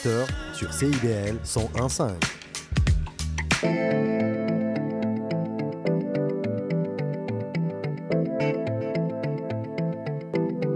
18h 0.00 0.26
sur 0.54 0.72
CIBL 0.72 1.36
101.5. 1.44 2.10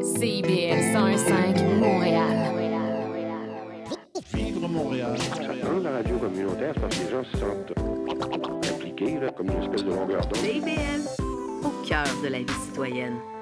CIBL 0.03 0.81
101.5 0.93 1.79
Montréal. 1.79 2.25
Vivre 4.35 4.69
Montréal. 4.69 5.17
Ça 5.19 5.55
prend 5.63 5.79
la 5.83 5.91
radio 5.93 6.19
communautaire 6.19 6.75
parce 6.81 6.97
que 6.97 7.05
les 7.05 7.11
gens 7.11 7.25
se 7.25 7.37
sentent 7.39 7.73
impliqués, 8.75 9.21
là, 9.21 9.31
comme 9.31 9.47
une 9.47 9.63
espèce 9.63 9.85
de 9.85 9.91
longueur 9.91 10.27
d'onde. 10.27 10.37
CIBL, 10.37 11.03
au 11.65 11.87
cœur 11.87 12.05
de 12.23 12.29
la 12.29 12.39
vie 12.39 12.47
citoyenne. 12.67 13.34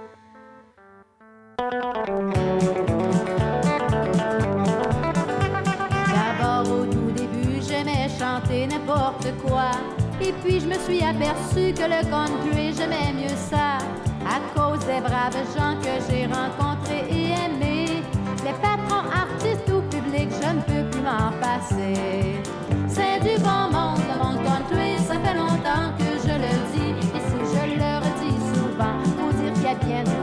Suis 10.85 11.03
aperçu 11.03 11.72
que 11.75 11.85
le 11.85 12.03
country, 12.11 12.75
j'aimais 12.77 13.13
mieux 13.14 13.36
ça. 13.36 13.79
À 14.27 14.39
cause 14.54 14.81
des 14.81 15.00
braves 15.00 15.36
gens 15.57 15.77
que 15.81 15.95
j'ai 16.09 16.27
rencontrés 16.27 17.04
et 17.11 17.32
aimés. 17.45 18.03
Les 18.45 18.53
patrons, 18.61 19.09
artistes 19.13 19.71
ou 19.71 19.81
publics, 19.82 20.31
je 20.40 20.49
ne 20.49 20.61
peux 20.63 20.90
plus 20.90 21.00
m'en 21.03 21.31
passer. 21.40 22.40
C'est 22.89 23.21
du 23.21 23.40
bon 23.43 23.71
monde, 23.71 24.00
le 24.11 24.18
monde 24.23 24.45
country, 24.45 24.99
ça 24.99 25.14
fait 25.21 25.37
longtemps 25.37 25.93
que 25.99 26.11
je 26.26 26.35
le 26.45 26.53
dis. 26.73 26.95
Et 27.17 27.21
si 27.29 27.39
je 27.53 27.79
le 27.79 27.90
redis 28.04 28.39
souvent, 28.54 28.99
faut 29.17 29.32
dire 29.40 29.53
qu'il 29.53 29.90
y 29.90 29.95
a 29.95 30.03
bien 30.03 30.21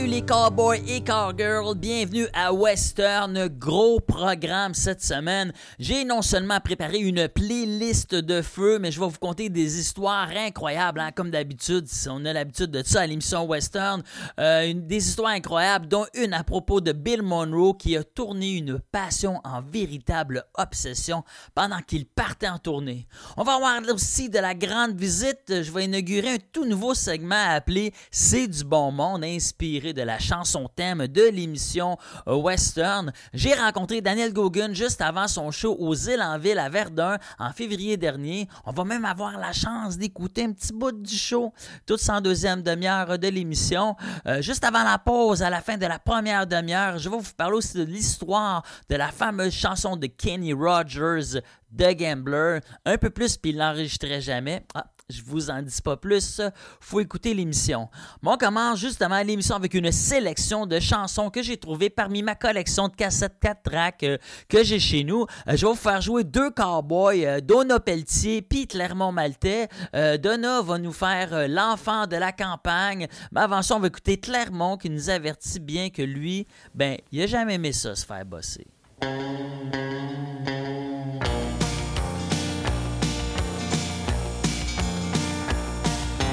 Salut 0.00 0.12
les 0.12 0.22
cowboys 0.22 0.82
et 0.88 1.04
cowgirls, 1.04 1.74
bienvenue 1.76 2.26
à 2.32 2.54
Western. 2.54 3.48
Gros 3.48 4.00
programme 4.00 4.72
cette 4.72 5.02
semaine. 5.02 5.52
J'ai 5.78 6.06
non 6.06 6.22
seulement 6.22 6.58
préparé 6.58 7.00
une 7.00 7.28
playlist 7.28 8.14
de 8.14 8.40
feu, 8.40 8.78
mais 8.78 8.92
je 8.92 8.98
vais 8.98 9.04
vous 9.04 9.18
conter 9.20 9.50
des 9.50 9.78
histoires 9.78 10.30
incroyables, 10.34 11.00
hein, 11.00 11.10
comme 11.14 11.30
d'habitude. 11.30 11.86
On 12.08 12.24
a 12.24 12.32
l'habitude 12.32 12.70
de 12.70 12.82
ça 12.82 13.02
à 13.02 13.06
l'émission 13.06 13.44
Western. 13.44 14.02
Euh, 14.38 14.72
des 14.74 15.06
histoires 15.06 15.32
incroyables, 15.32 15.86
dont 15.86 16.06
une 16.14 16.32
à 16.32 16.44
propos 16.44 16.80
de 16.80 16.92
Bill 16.92 17.20
Monroe 17.20 17.76
qui 17.76 17.94
a 17.94 18.02
tourné 18.02 18.52
une 18.52 18.78
passion 18.78 19.38
en 19.44 19.60
véritable 19.60 20.46
obsession 20.56 21.24
pendant 21.54 21.80
qu'il 21.82 22.06
partait 22.06 22.48
en 22.48 22.58
tournée. 22.58 23.06
On 23.36 23.42
va 23.42 23.56
avoir 23.56 23.78
aussi 23.92 24.30
de 24.30 24.38
la 24.38 24.54
grande 24.54 24.98
visite. 24.98 25.62
Je 25.62 25.70
vais 25.70 25.84
inaugurer 25.84 26.30
un 26.30 26.38
tout 26.52 26.64
nouveau 26.64 26.94
segment 26.94 27.50
appelé 27.50 27.92
C'est 28.10 28.48
du 28.48 28.64
bon 28.64 28.92
monde, 28.92 29.24
inspiré 29.24 29.89
de 29.92 30.02
la 30.02 30.18
chanson 30.18 30.68
thème 30.74 31.06
de 31.06 31.22
l'émission 31.22 31.96
euh, 32.28 32.34
Western. 32.34 33.12
J'ai 33.32 33.54
rencontré 33.54 34.00
Daniel 34.00 34.32
Gogan 34.32 34.74
juste 34.74 35.00
avant 35.00 35.28
son 35.28 35.50
show 35.50 35.76
aux 35.78 35.94
îles 35.94 36.22
en 36.22 36.38
ville 36.38 36.58
à 36.58 36.68
Verdun 36.68 37.18
en 37.38 37.52
février 37.52 37.96
dernier. 37.96 38.48
On 38.64 38.72
va 38.72 38.84
même 38.84 39.04
avoir 39.04 39.38
la 39.38 39.52
chance 39.52 39.98
d'écouter 39.98 40.44
un 40.44 40.52
petit 40.52 40.72
bout 40.72 40.92
du 40.92 41.16
show, 41.16 41.52
toute 41.86 42.00
en 42.08 42.20
deuxième 42.20 42.62
demi-heure 42.62 43.18
de 43.18 43.28
l'émission. 43.28 43.96
Euh, 44.26 44.42
juste 44.42 44.64
avant 44.64 44.82
la 44.82 44.98
pause, 44.98 45.42
à 45.42 45.50
la 45.50 45.60
fin 45.60 45.76
de 45.76 45.86
la 45.86 45.98
première 45.98 46.46
demi-heure, 46.46 46.98
je 46.98 47.08
vais 47.08 47.16
vous 47.16 47.32
parler 47.36 47.56
aussi 47.56 47.76
de 47.76 47.84
l'histoire 47.84 48.64
de 48.88 48.96
la 48.96 49.08
fameuse 49.08 49.52
chanson 49.52 49.96
de 49.96 50.06
Kenny 50.06 50.52
Rogers, 50.52 51.40
The 51.76 51.96
Gambler. 51.96 52.60
Un 52.84 52.98
peu 52.98 53.10
plus, 53.10 53.36
puis 53.36 53.50
il 53.50 53.58
l'enregistrait 53.58 54.20
jamais. 54.20 54.64
Ah, 54.74 54.86
je 55.10 55.22
vous 55.24 55.50
en 55.50 55.62
dis 55.62 55.82
pas 55.82 55.96
plus, 55.96 56.40
faut 56.80 57.00
écouter 57.00 57.34
l'émission. 57.34 57.88
Moi, 58.22 58.34
on 58.34 58.38
commence 58.38 58.78
justement 58.78 59.20
l'émission 59.22 59.56
avec 59.56 59.74
une 59.74 59.92
sélection 59.92 60.66
de 60.66 60.80
chansons 60.80 61.30
que 61.30 61.42
j'ai 61.42 61.56
trouvées 61.56 61.90
parmi 61.90 62.22
ma 62.22 62.34
collection 62.34 62.88
de 62.88 62.94
cassettes 62.94 63.38
4 63.40 63.62
tracks 63.62 64.02
euh, 64.04 64.18
que 64.48 64.62
j'ai 64.64 64.78
chez 64.78 65.04
nous. 65.04 65.22
Euh, 65.48 65.56
je 65.56 65.66
vais 65.66 65.72
vous 65.72 65.78
faire 65.78 66.00
jouer 66.00 66.24
deux 66.24 66.50
cowboys, 66.50 67.26
euh, 67.26 67.40
Donna 67.40 67.80
Pelletier 67.80 68.42
puis 68.42 68.66
Clermont 68.66 69.12
Maltais. 69.12 69.68
Euh, 69.94 70.16
Donna 70.16 70.62
va 70.62 70.78
nous 70.78 70.92
faire 70.92 71.48
l'enfant 71.48 72.06
de 72.06 72.16
la 72.16 72.32
campagne, 72.32 73.06
mais 73.32 73.40
avant 73.40 73.62
ça, 73.62 73.76
on 73.76 73.80
va 73.80 73.88
écouter 73.88 74.18
Clermont 74.18 74.76
qui 74.76 74.90
nous 74.90 75.10
avertit 75.10 75.60
bien 75.60 75.90
que 75.90 76.02
lui, 76.02 76.46
ben, 76.74 76.96
il 77.12 77.22
a 77.22 77.26
jamais 77.26 77.54
aimé 77.54 77.72
ça, 77.72 77.94
se 77.94 78.06
faire 78.06 78.24
bosser. 78.24 78.66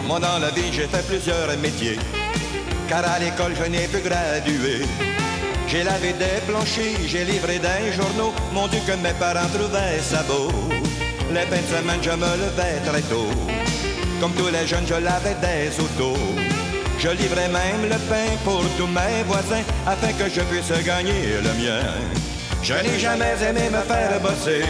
Moi, 0.07 0.19
dans 0.22 0.40
la 0.40 0.51
vie, 0.51 0.72
j'ai 0.72 0.88
fait 0.88 1.06
plusieurs 1.06 1.50
métiers. 1.57 2.00
Car 2.88 3.03
à 3.06 3.19
l'école, 3.19 3.53
je 3.59 3.69
n'ai 3.69 3.88
pu 3.88 4.00
graduer. 4.00 4.85
J'ai 5.68 5.84
lavé 5.84 6.13
des 6.13 6.40
planchers, 6.47 6.95
j'ai 7.06 7.25
livré 7.25 7.59
des 7.59 7.91
journaux. 7.91 8.34
Mon 8.53 8.68
Dieu, 8.69 8.79
que 8.88 8.94
mes 8.94 9.13
parents 9.19 9.50
trouvaient 9.53 10.00
ça 10.01 10.23
beau. 10.23 10.50
Les 11.34 11.41
fins 11.41 11.62
de 11.62 11.75
semaine, 11.75 12.01
je 12.01 12.12
me 12.12 12.31
levais 12.44 12.79
très 12.85 13.01
tôt. 13.01 13.28
Comme 14.22 14.31
tous 14.31 14.47
les 14.47 14.66
jeunes, 14.66 14.88
je 14.88 14.94
lavais 14.94 15.35
des 15.41 15.78
autos. 15.78 16.18
Je 16.97 17.09
livrais 17.09 17.50
même 17.50 17.84
le 17.84 17.97
pain 18.09 18.31
pour 18.45 18.63
tous 18.78 18.88
mes 18.88 19.24
voisins 19.28 19.63
afin 19.85 20.13
que 20.13 20.29
je 20.34 20.41
puisse 20.41 20.85
gagner 20.85 21.35
le 21.44 21.53
mien. 21.62 21.84
Je 22.63 22.74
n'ai 22.74 22.97
jamais 22.97 23.35
aimé 23.47 23.69
me 23.69 23.81
faire 23.81 24.19
bosser, 24.22 24.63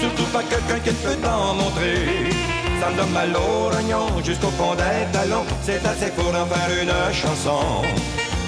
surtout 0.00 0.28
pas 0.32 0.42
quelqu'un 0.42 0.80
qui 0.82 0.90
ne 0.90 0.94
peut 0.94 1.20
t'en 1.22 1.54
montrer. 1.54 2.45
Ça 2.80 2.90
me 2.90 2.96
donne 2.96 3.10
mal 3.10 3.34
au 3.36 4.22
jusqu'au 4.22 4.50
fond 4.50 4.74
des 4.74 5.10
talons, 5.12 5.44
c'est 5.62 5.84
assez 5.86 6.10
pour 6.10 6.28
en 6.28 6.46
faire 6.46 6.82
une 6.82 7.14
chanson. 7.14 7.82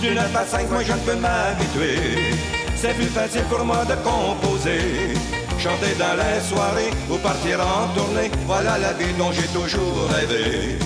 Du 0.02 0.14
9 0.14 0.36
à 0.36 0.44
5, 0.44 0.70
moi 0.70 0.82
je 0.84 0.92
ne 0.92 0.98
peux 0.98 1.16
m'habituer. 1.16 2.34
C'est 2.76 2.94
plus 2.94 3.06
facile 3.06 3.44
pour 3.48 3.64
moi 3.64 3.84
de 3.84 3.94
composer. 3.94 5.14
Chanter 5.58 5.94
dans 5.98 6.14
les 6.14 6.40
soirées 6.40 6.90
ou 7.10 7.16
partir 7.16 7.58
en 7.60 7.88
tournée, 7.94 8.30
voilà 8.46 8.78
la 8.78 8.92
vie 8.92 9.12
dont 9.18 9.32
j'ai 9.32 9.48
toujours 9.48 10.08
rêvé. 10.10 10.78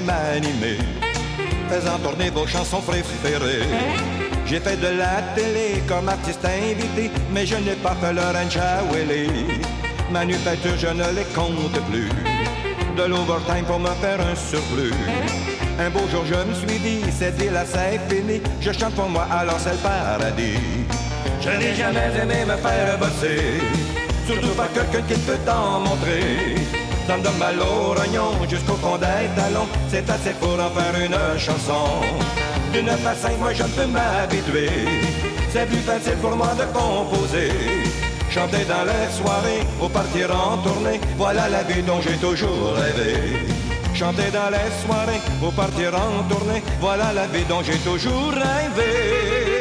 M'animer, 0.00 0.78
faisant 1.68 1.98
tourner 1.98 2.30
vos 2.30 2.46
chansons 2.46 2.80
préférées. 2.80 3.66
J'ai 4.46 4.60
fait 4.60 4.76
de 4.76 4.96
la 4.96 5.22
télé 5.34 5.82
comme 5.88 6.08
artiste 6.08 6.44
invité, 6.44 7.10
mais 7.32 7.46
je 7.46 7.56
n'ai 7.56 7.74
pas 7.74 7.96
fait 8.00 8.12
le 8.12 8.20
ranch 8.20 8.56
à 8.56 8.82
Willy. 8.92 9.28
Manufacture, 10.12 10.76
je 10.78 10.86
ne 10.86 11.08
les 11.16 11.24
compte 11.34 11.80
plus. 11.90 12.10
De 12.96 13.02
l'overtime 13.02 13.64
pour 13.66 13.80
me 13.80 13.90
faire 14.00 14.20
un 14.20 14.34
surplus. 14.36 14.94
Un 15.78 15.90
beau 15.90 16.06
jour, 16.10 16.24
je 16.24 16.34
me 16.34 16.54
suis 16.54 16.78
dit, 16.78 17.00
cette 17.10 17.40
vie-là, 17.40 17.64
c'est 17.66 18.00
fini. 18.08 18.40
Je 18.60 18.72
chante 18.72 18.94
pour 18.94 19.08
moi, 19.08 19.26
alors 19.30 19.58
c'est 19.58 19.72
le 19.72 19.78
paradis. 19.78 20.58
Je 21.42 21.50
n'ai 21.50 21.74
jamais 21.74 22.10
aimé 22.22 22.44
me 22.46 22.56
faire 22.56 22.98
bosser, 22.98 23.60
surtout 24.26 24.54
pas 24.56 24.68
quelqu'un 24.72 25.02
qui 25.06 25.20
peut 25.20 25.38
t'en 25.44 25.80
montrer. 25.80 26.65
Ça 27.06 27.16
me 27.16 27.22
donne 27.22 27.38
mal 27.38 27.54
au 27.60 27.94
jusqu'au 28.48 28.74
fond 28.74 28.96
des 28.96 29.28
talons, 29.36 29.68
c'est 29.88 30.08
assez 30.10 30.30
pour 30.40 30.54
en 30.54 30.70
faire 30.70 30.94
une 31.04 31.38
chanson. 31.38 32.02
Du 32.72 32.82
9 32.82 33.06
à 33.06 33.14
5, 33.14 33.38
moi 33.38 33.52
je 33.52 33.62
ne 33.62 33.68
peux 33.68 33.86
m'habituer, 33.86 34.70
c'est 35.50 35.66
plus 35.66 35.78
facile 35.78 36.16
pour 36.20 36.34
moi 36.36 36.48
de 36.58 36.64
composer. 36.76 37.52
Chanter 38.28 38.64
dans 38.64 38.84
les 38.84 39.12
soirées 39.12 39.62
ou 39.80 39.88
partir 39.88 40.30
en 40.32 40.56
tournée, 40.58 41.00
voilà 41.16 41.48
la 41.48 41.62
vie 41.62 41.82
dont 41.82 42.00
j'ai 42.00 42.16
toujours 42.16 42.74
rêvé. 42.74 43.46
Chanter 43.94 44.30
dans 44.32 44.50
les 44.50 44.70
soirées 44.84 45.20
ou 45.42 45.50
partir 45.52 45.94
en 45.94 46.24
tournée, 46.28 46.62
voilà 46.80 47.12
la 47.12 47.26
vie 47.28 47.44
dont 47.44 47.62
j'ai 47.62 47.78
toujours 47.78 48.32
rêvé. 48.32 49.55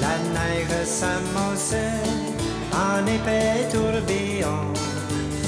La 0.00 0.16
neige 0.34 0.86
s'amonçait 0.86 2.02
en 2.72 3.06
épais 3.06 3.68
tourbillon. 3.70 4.72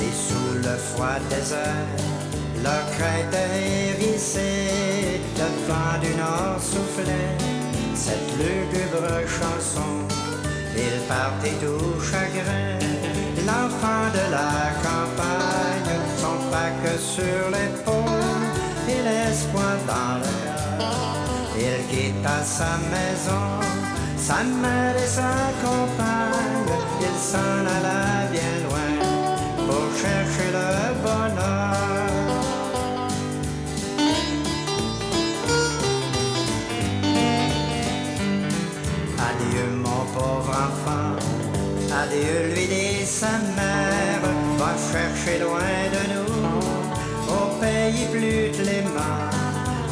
Et 0.05 0.13
sous 0.13 0.59
le 0.63 0.77
froid 0.77 1.19
désert, 1.31 1.89
leur 2.63 2.85
crête 2.93 3.35
hérissée, 3.35 5.21
le 5.37 5.49
vent 5.67 5.99
du 6.03 6.15
nord 6.17 6.61
soufflait 6.61 7.37
cette 7.95 8.31
lugubre 8.39 9.27
chanson. 9.27 9.93
Il 10.77 11.01
partait 11.09 11.57
tout 11.59 12.01
chagrin, 12.03 12.79
l'enfant 13.47 14.07
de 14.13 14.31
la 14.31 14.71
campagne, 14.87 15.99
son 16.19 16.37
pack 16.51 17.01
sur 17.01 17.51
l'épaule 17.51 18.47
et 18.87 19.03
l'espoir 19.03 19.77
dans 19.89 20.19
le 20.21 21.26
Il 21.59 21.87
quitta 21.89 22.43
sa 22.45 22.77
maison, 22.93 23.47
sa 24.19 24.45
mère 24.45 24.95
et 24.95 25.07
sa 25.07 25.33
compagne, 25.65 26.77
il 27.01 27.19
s'en 27.19 27.65
alla 27.77 28.29
bien 28.31 28.57
loin 28.67 28.93
pour 29.67 29.87
chercher 29.99 30.49
le 30.53 30.69
bonheur. 31.03 31.77
Adieu 39.29 39.67
mon 39.83 40.05
pauvre 40.15 40.51
enfant, 40.69 41.17
adieu 42.03 42.53
lui 42.55 42.67
dit 42.67 43.07
sa 43.07 43.39
mère, 43.57 44.21
va 44.59 44.73
chercher 44.93 45.39
loin 45.39 45.79
de 45.95 46.03
nous, 46.13 46.35
au 47.35 47.47
pays 47.63 48.07
plus 48.13 48.53
clément, 48.53 49.31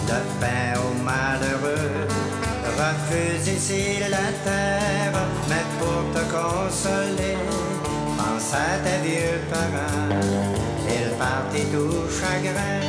de 0.06 0.19
malheureux. 0.40 0.74
Refuse 3.14 3.49
ici 3.49 4.00
la 4.11 4.26
terre, 4.44 5.12
mais 5.49 5.64
pour 5.78 6.02
te 6.14 6.22
consoler, 6.34 7.38
pense 8.19 8.52
à 8.52 8.78
tes 8.82 9.08
vieux 9.08 9.40
parents. 9.52 10.20
Il 10.88 11.08
partit 11.16 11.66
tout 11.72 12.08
chagrin, 12.19 12.81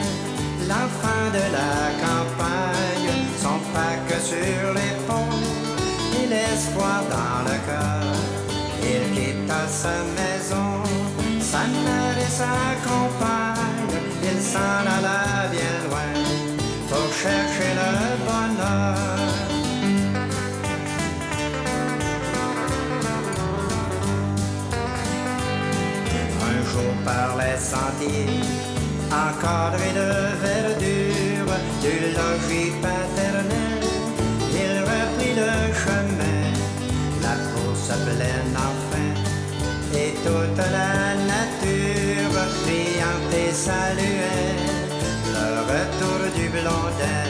l'enfant 0.67 1.25
de 1.37 1.45
la 1.57 1.75
campagne, 2.05 3.11
son 3.39 3.59
pack 3.71 4.19
sur 4.19 4.73
l'épaule 4.77 5.45
et 6.19 6.27
l'espoir 6.27 7.03
dans 7.13 7.41
le 7.47 7.57
cœur. 7.67 8.15
Il 8.81 9.03
quitta 9.13 9.67
sa 9.67 9.97
maison, 10.17 10.71
sa 11.39 11.63
mère 11.83 12.17
et 12.17 12.31
sa 12.41 12.55
compagne. 12.87 14.01
Il 14.23 14.41
s'en 14.41 14.85
alla 14.97 15.47
bien 15.51 15.75
loin 15.87 16.13
pour 16.89 17.13
chercher 17.13 17.71
le 17.79 17.91
bonheur. 18.25 19.24
Par 27.05 27.37
les 27.37 27.59
sentiers, 27.71 28.41
encadrés 29.23 29.95
de 30.01 30.11
verdure, 30.45 31.53
du 31.83 31.95
logis 32.17 32.71
paternel, 32.81 33.83
il 34.61 34.73
reprit 34.89 35.35
le 35.43 35.53
chemin, 35.83 36.41
la 37.25 37.35
course 37.51 37.91
pleine 38.05 38.55
enfin, 38.69 39.11
et 40.01 40.13
toute 40.25 40.61
la 40.77 40.93
nature 41.33 42.37
brillante 42.63 43.33
et 43.43 43.53
saluait 43.53 44.57
le 45.35 45.47
retour 45.71 46.19
du 46.37 46.49
blondin. 46.49 47.29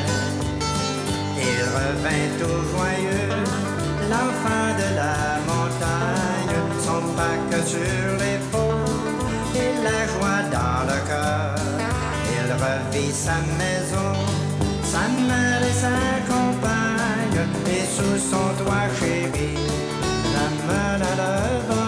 Il 1.48 1.60
revint 1.78 2.28
tout 2.40 2.62
joyeux, 2.74 3.36
l'enfant 4.10 4.68
de 4.82 4.88
la 5.02 5.18
montagne, 5.50 6.58
son 6.86 7.02
pack 7.18 7.68
sur 7.68 8.12
l'épaule 8.22 8.75
la 9.86 10.02
joie 10.14 10.42
dans 10.58 10.82
le 10.92 11.00
cœur. 11.10 11.56
Il 12.36 12.48
revit 12.64 13.14
sa 13.14 13.38
maison, 13.60 14.12
sa 14.92 15.04
mère 15.30 15.64
et 15.70 15.78
sa 15.84 15.98
compagne, 16.32 17.40
et 17.76 17.86
sous 17.96 18.18
son 18.32 18.48
toit 18.60 18.90
chéri, 19.00 19.54
ramena 20.34 21.12
le 21.22 21.34
bonheur. 21.68 21.85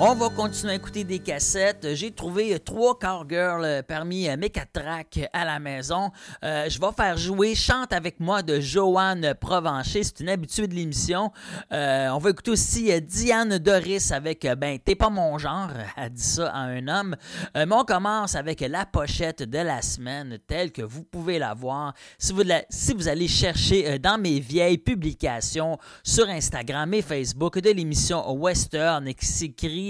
On 0.00 0.14
va 0.14 0.28
continuer 0.28 0.74
à 0.74 0.76
écouter 0.76 1.02
des 1.02 1.18
cassettes. 1.18 1.94
J'ai 1.94 2.12
trouvé 2.12 2.54
euh, 2.54 2.60
trois 2.60 2.96
Cowgirls 2.96 3.64
euh, 3.64 3.82
parmi 3.82 4.28
euh, 4.28 4.36
mes 4.36 4.48
quatre 4.48 4.70
tracks 4.70 5.18
à 5.32 5.44
la 5.44 5.58
maison. 5.58 6.12
Je 6.40 6.78
vais 6.78 6.92
faire 6.96 7.16
jouer 7.16 7.56
Chante 7.56 7.92
avec 7.92 8.20
moi 8.20 8.42
de 8.42 8.60
Joanne 8.60 9.34
Provencher. 9.40 10.04
C'est 10.04 10.20
une 10.20 10.28
habituée 10.28 10.68
de 10.68 10.74
l'émission. 10.74 11.32
On 11.72 12.18
va 12.18 12.30
écouter 12.30 12.52
aussi 12.52 12.92
Diane 13.02 13.58
Doris 13.58 14.12
avec 14.12 14.46
Ben, 14.56 14.78
t'es 14.78 14.94
pas 14.94 15.10
mon 15.10 15.36
genre. 15.36 15.70
Elle 15.96 16.10
dit 16.10 16.22
ça 16.22 16.48
à 16.50 16.60
un 16.60 16.86
homme. 16.86 17.16
Mais 17.56 17.66
on 17.72 17.84
commence 17.84 18.36
avec 18.36 18.60
la 18.60 18.86
pochette 18.86 19.42
de 19.42 19.58
la 19.58 19.82
semaine 19.82 20.38
telle 20.46 20.70
que 20.70 20.82
vous 20.82 21.02
pouvez 21.02 21.40
la 21.40 21.54
voir. 21.54 21.92
Si 22.18 22.32
vous, 22.32 22.44
si 22.70 22.94
vous 22.94 23.08
allez 23.08 23.28
chercher 23.28 23.98
dans 23.98 24.18
mes 24.18 24.38
vieilles 24.38 24.78
publications 24.78 25.76
sur 26.04 26.28
Instagram 26.28 26.94
et 26.94 27.02
Facebook 27.02 27.58
de 27.58 27.70
l'émission 27.70 28.30
Western 28.32 29.12
qui 29.14 29.26
s'écrit 29.26 29.87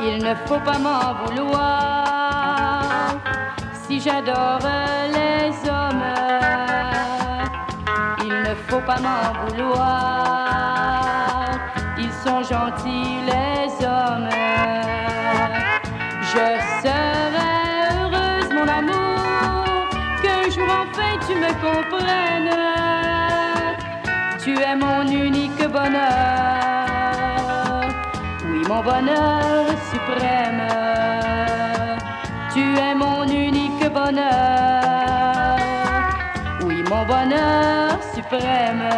Il 0.00 0.22
ne 0.24 0.34
faut 0.46 0.60
pas 0.60 0.78
m'en 0.78 1.14
vouloir 1.24 3.16
si 3.86 4.00
j'adore 4.00 4.60
les 5.16 5.50
hommes. 5.68 6.14
Il 8.20 8.34
ne 8.42 8.54
faut 8.68 8.80
pas 8.80 9.00
m'en 9.00 9.32
vouloir 9.46 10.38
sont 12.24 12.42
gentils 12.42 13.20
les 13.26 13.84
hommes. 13.84 14.67
Je 16.38 16.44
serai 16.82 17.54
heureuse, 17.98 18.50
mon 18.54 18.68
amour, 18.68 19.88
qu'un 20.22 20.44
jour 20.48 20.68
enfin 20.82 21.12
tu 21.26 21.34
me 21.34 21.50
comprennes. 21.66 22.54
Tu 24.38 24.52
es 24.56 24.76
mon 24.76 25.02
unique 25.02 25.66
bonheur, 25.66 26.04
oui, 28.48 28.62
mon 28.68 28.82
bonheur 28.84 29.66
suprême. 29.90 30.62
Tu 32.54 32.62
es 32.86 32.94
mon 32.94 33.24
unique 33.24 33.92
bonheur, 33.92 35.56
oui, 36.62 36.84
mon 36.88 37.04
bonheur 37.04 37.98
suprême. 38.14 38.88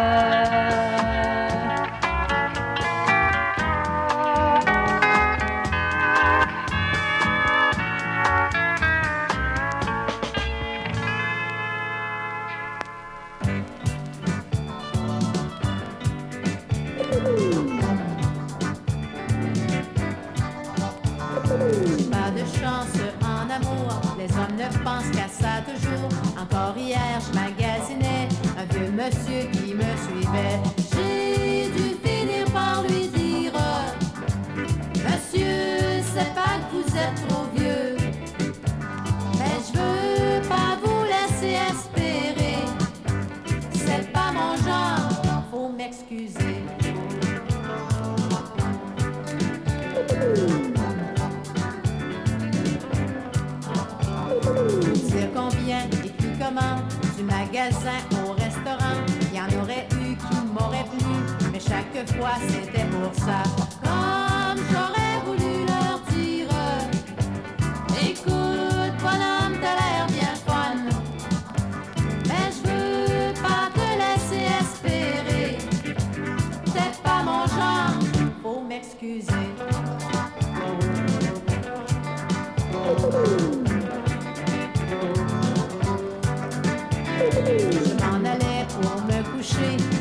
Du 57.17 57.23
magasin 57.23 57.99
au 58.25 58.33
restaurant. 58.33 58.97
Il 59.21 59.37
y 59.37 59.39
en 59.39 59.61
aurait 59.61 59.87
eu 59.93 60.17
qui 60.17 60.35
m'auraient 60.53 60.85
plu 60.91 61.05
Mais 61.51 61.59
chaque 61.61 61.95
fois 62.11 62.35
c'était 62.49 62.87
pour 62.87 63.13
ça. 63.15 63.41
Comme 63.81 64.61
j'aurais 64.69 65.15
voulu 65.25 65.40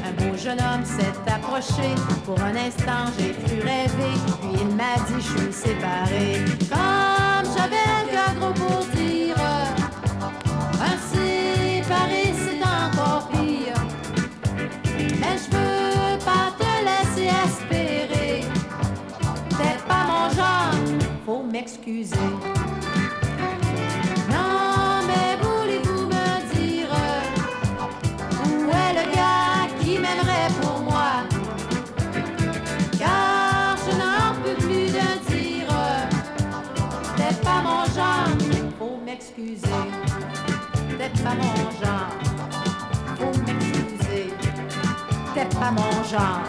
Un 0.07 0.12
beau 0.12 0.37
jeune 0.37 0.61
homme 0.61 0.85
s'est 0.85 1.33
approché. 1.33 1.95
Pour 2.25 2.40
un 2.40 2.57
instant, 2.57 3.11
j'ai 3.19 3.33
cru 3.33 3.61
rêver. 3.61 4.17
Puis 4.40 4.61
il 4.61 4.76
m'a 4.76 4.97
dit, 5.07 5.21
je 5.21 5.40
suis 5.40 5.52
séparé. 5.52 6.45
Comme 6.69 7.47
j'avais 7.57 7.90
le 8.11 8.38
gros 8.38 8.52
pour 8.52 8.85
dire. 8.95 9.37
Un 10.81 10.97
séparé, 11.12 12.33
c'est 12.43 12.62
encore 12.62 13.29
pire. 13.29 13.81
Mais 14.97 15.37
je 15.43 15.50
veux 15.57 16.19
pas 16.25 16.52
te 16.59 16.71
laisser 16.88 17.31
espérer. 17.47 18.45
C'est 19.50 19.85
pas 19.87 20.05
mon 20.07 20.31
genre, 20.35 20.75
faut 21.26 21.43
m'excuser. 21.43 22.17
Pas 41.23 41.35
mon 41.35 41.71
genre, 41.81 42.15
faut 43.19 43.35
m'excuser. 43.43 44.33
C'est 45.35 45.59
pas 45.59 45.71
mon 45.71 46.05
genre. 46.05 46.45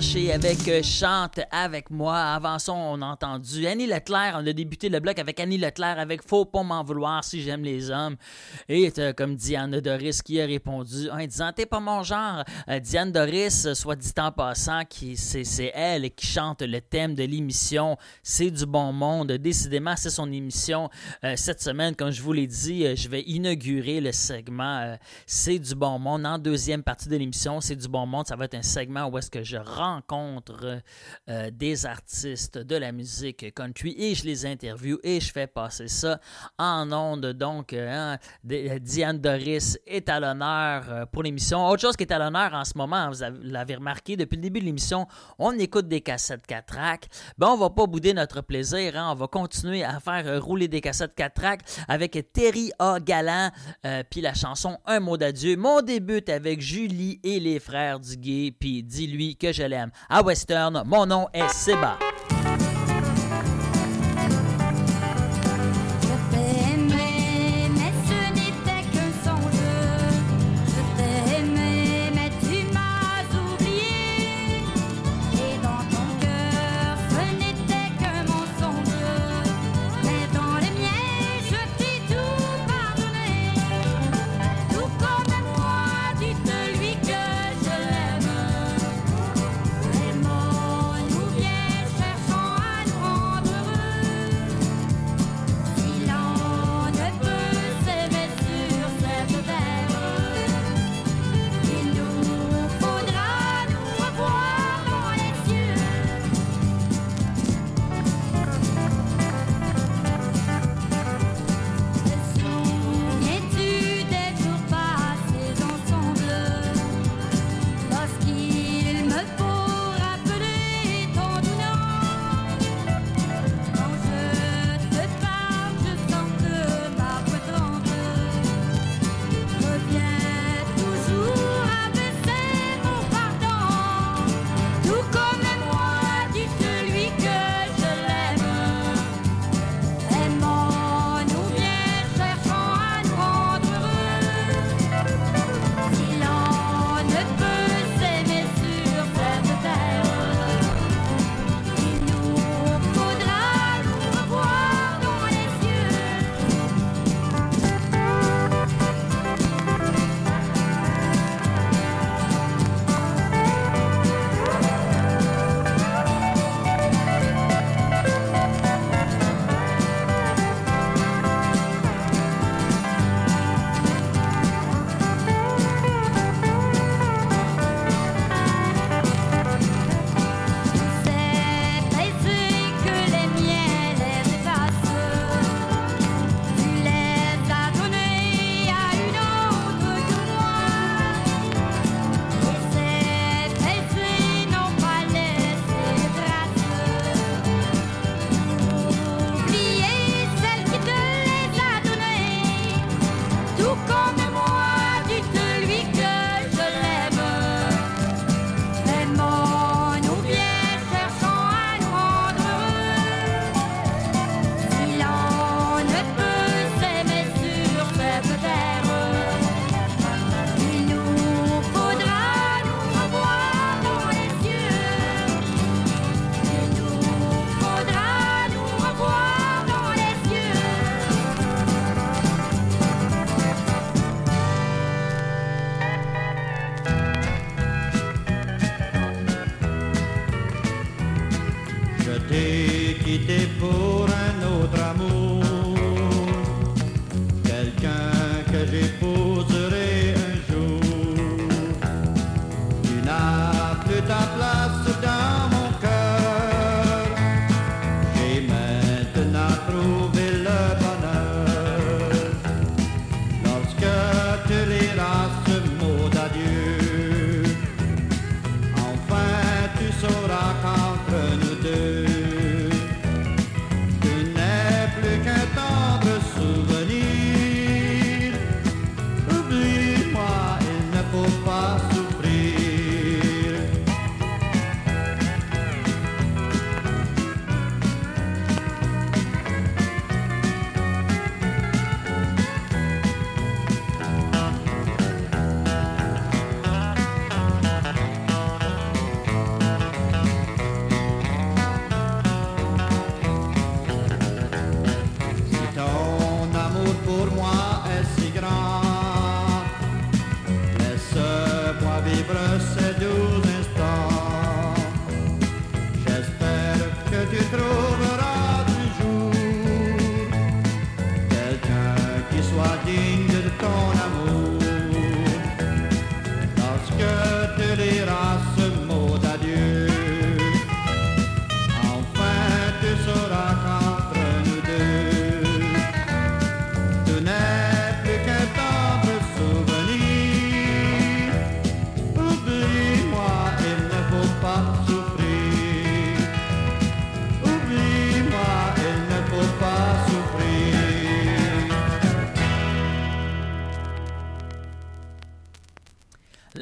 Branché 0.00 0.32
avec 0.32 0.66
euh, 0.66 0.82
Chante 0.82 1.40
avec 1.50 1.90
moi. 1.90 2.16
Avant 2.16 2.58
ça, 2.58 2.72
on 2.72 3.02
a 3.02 3.06
entendu 3.06 3.66
Annie 3.66 3.86
Leclerc. 3.86 4.34
On 4.40 4.46
a 4.46 4.52
débuté 4.54 4.88
le 4.88 4.98
bloc 4.98 5.18
avec 5.18 5.38
Annie 5.38 5.58
Leclerc 5.58 5.98
avec 5.98 6.22
Faut 6.26 6.46
pas 6.46 6.62
m'en 6.62 6.82
vouloir 6.82 7.22
si 7.22 7.42
j'aime 7.42 7.62
les 7.62 7.90
hommes. 7.90 8.16
Et 8.70 8.90
euh, 8.96 9.12
comme 9.12 9.36
Diane 9.36 9.78
Doris 9.80 10.22
qui 10.22 10.40
a 10.40 10.46
répondu 10.46 11.10
en 11.10 11.18
disant 11.18 11.52
T'es 11.54 11.66
pas 11.66 11.80
mon 11.80 12.02
genre. 12.02 12.44
Euh, 12.70 12.80
Diane 12.80 13.12
Doris, 13.12 13.74
soit 13.74 13.96
dit 13.96 14.10
en 14.16 14.32
passant, 14.32 14.86
qui, 14.88 15.18
c'est, 15.18 15.70
elle 15.74 16.10
qui 16.12 16.26
chante 16.26 16.62
le 16.62 16.80
thème 16.80 17.14
de 17.14 17.24
l'émission. 17.24 17.98
C'est 18.22 18.50
du 18.50 18.64
bon 18.64 18.94
monde. 18.94 19.32
Décidément, 19.32 19.96
c'est 19.96 20.08
son 20.08 20.32
émission. 20.32 20.88
Cette 21.36 21.60
semaine, 21.60 21.94
comme 21.94 22.10
je 22.10 22.22
vous 22.22 22.32
l'ai 22.32 22.46
dit, 22.46 22.96
je 22.96 23.08
vais 23.08 23.20
inaugurer 23.22 24.00
le 24.00 24.12
segment 24.12 24.96
C'est 25.26 25.58
du 25.58 25.74
bon 25.74 25.98
monde. 25.98 26.24
En 26.24 26.38
deuxième 26.38 26.82
partie 26.82 27.08
de 27.08 27.16
l'émission, 27.16 27.60
C'est 27.60 27.76
du 27.76 27.88
bon 27.88 28.06
monde. 28.06 28.26
Ça 28.26 28.36
va 28.36 28.46
être 28.46 28.54
un 28.54 28.62
segment 28.62 29.06
où 29.06 29.18
est-ce 29.18 29.30
que 29.30 29.42
je 29.42 29.58
rencontre 29.94 30.80
euh, 31.28 31.50
des 31.50 31.86
artistes 31.86 32.58
de 32.58 32.76
la 32.76 32.92
musique 32.92 33.52
country 33.54 33.94
et 33.98 34.14
je 34.14 34.24
les 34.24 34.46
interviewe 34.46 34.98
et 35.02 35.20
je 35.20 35.32
fais 35.32 35.46
passer 35.46 35.88
ça 35.88 36.20
en 36.58 36.90
ondes. 36.92 37.26
Donc, 37.32 37.72
euh, 37.72 37.88
hein, 38.14 38.18
D- 38.44 38.78
Diane 38.80 39.18
Doris 39.18 39.78
est 39.86 40.08
à 40.08 40.20
l'honneur 40.20 40.84
euh, 40.88 41.06
pour 41.06 41.22
l'émission. 41.22 41.66
Autre 41.68 41.82
chose 41.82 41.96
qui 41.96 42.04
est 42.04 42.12
à 42.12 42.18
l'honneur 42.18 42.52
en 42.54 42.64
ce 42.64 42.72
moment, 42.76 43.08
vous 43.08 43.22
avez- 43.22 43.38
l'avez 43.42 43.76
remarqué, 43.76 44.16
depuis 44.16 44.36
le 44.36 44.42
début 44.42 44.60
de 44.60 44.64
l'émission, 44.66 45.06
on 45.38 45.52
écoute 45.58 45.88
des 45.88 46.00
cassettes 46.00 46.46
4 46.46 46.66
tracks. 46.66 47.06
Ben, 47.38 47.48
on 47.48 47.56
va 47.56 47.70
pas 47.70 47.86
bouder 47.86 48.12
notre 48.14 48.40
plaisir. 48.42 48.96
hein. 48.96 49.08
On 49.12 49.14
va 49.14 49.26
continuer 49.26 49.82
à 49.84 49.98
faire 50.00 50.26
euh, 50.26 50.38
rouler 50.40 50.68
des 50.68 50.80
cassettes 50.80 51.14
4 51.14 51.34
tracks 51.34 51.60
avec 51.88 52.32
Terry 52.32 52.70
A. 52.78 52.98
Galland, 53.00 53.50
euh, 53.86 54.02
puis 54.10 54.20
la 54.20 54.34
chanson 54.34 54.78
Un 54.86 55.00
mot 55.00 55.16
d'adieu. 55.16 55.56
Mon 55.56 55.80
début 55.82 56.22
avec 56.28 56.60
Julie 56.60 57.20
et 57.22 57.40
les 57.40 57.58
frères 57.60 57.98
Duguay, 58.00 58.52
puis 58.58 58.82
dis-lui 58.82 59.36
que 59.36 59.52
je. 59.52 59.60
À 60.08 60.22
Western, 60.22 60.82
mon 60.86 61.06
nom 61.06 61.28
est 61.32 61.48
Seba. 61.48 61.98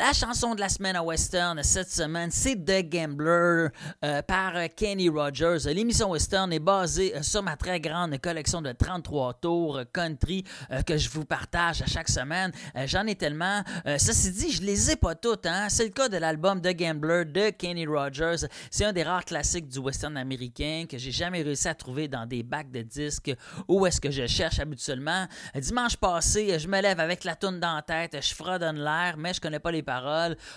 La 0.09 0.15
chanson 0.15 0.55
de 0.55 0.61
la 0.61 0.71
semaine 0.71 0.97
à 0.97 1.03
Western 1.03 1.63
cette 1.63 1.91
semaine, 1.91 2.31
c'est 2.31 2.57
The 2.57 2.83
Gambler 2.91 3.69
euh, 4.03 4.23
par 4.23 4.55
Kenny 4.75 5.11
Rogers. 5.11 5.59
L'émission 5.67 6.13
Western 6.13 6.51
est 6.51 6.61
basée 6.61 7.15
euh, 7.15 7.21
sur 7.21 7.43
ma 7.43 7.59
très 7.59 7.79
grande 7.79 8.19
collection 8.19 8.63
de 8.63 8.73
33 8.73 9.35
tours 9.35 9.81
country 9.93 10.45
euh, 10.71 10.81
que 10.81 10.97
je 10.97 11.11
vous 11.11 11.27
partage 11.27 11.83
à 11.83 11.87
chaque 11.87 12.09
semaine. 12.09 12.53
J'en 12.87 13.07
ai 13.07 13.17
tellement. 13.17 13.63
ceci 13.85 14.31
dit, 14.31 14.51
je 14.51 14.63
les 14.63 14.93
ai 14.93 14.97
pas 14.97 15.15
toutes. 15.15 15.45
Hein? 15.45 15.69
C'est 15.69 15.85
le 15.85 15.91
cas 15.91 16.09
de 16.09 16.17
l'album 16.17 16.63
The 16.63 16.75
Gambler 16.75 17.27
de 17.27 17.51
Kenny 17.51 17.87
Rogers. 17.87 18.49
C'est 18.71 18.87
un 18.87 18.95
des 18.95 19.03
rares 19.03 19.27
classiques 19.27 19.69
du 19.69 19.79
western 19.79 20.17
américain 20.17 20.87
que 20.89 20.97
j'ai 20.97 21.13
jamais 21.13 21.43
réussi 21.43 21.69
à 21.69 21.75
trouver 21.75 22.09
dans 22.09 22.25
des 22.25 22.43
bacs 22.43 22.71
de 22.71 22.81
disques 22.81 23.35
où 23.69 23.85
est-ce 23.85 24.01
que 24.01 24.11
je 24.11 24.27
cherche 24.27 24.59
habituellement. 24.59 25.27
Dimanche 25.55 25.99
passé, 25.99 26.59
je 26.59 26.67
me 26.67 26.81
lève 26.81 26.99
avec 26.99 27.25
la 27.25 27.37
toune 27.37 27.61
dans 27.61 27.75
la 27.75 27.83
tête, 27.83 28.17
je 28.23 28.35
fredonne 28.35 28.79
l'air, 28.83 29.17
mais 29.19 29.35
je 29.35 29.41
connais 29.43 29.61
pas 29.61 29.71
les 29.71 29.83
paroles. 29.83 29.98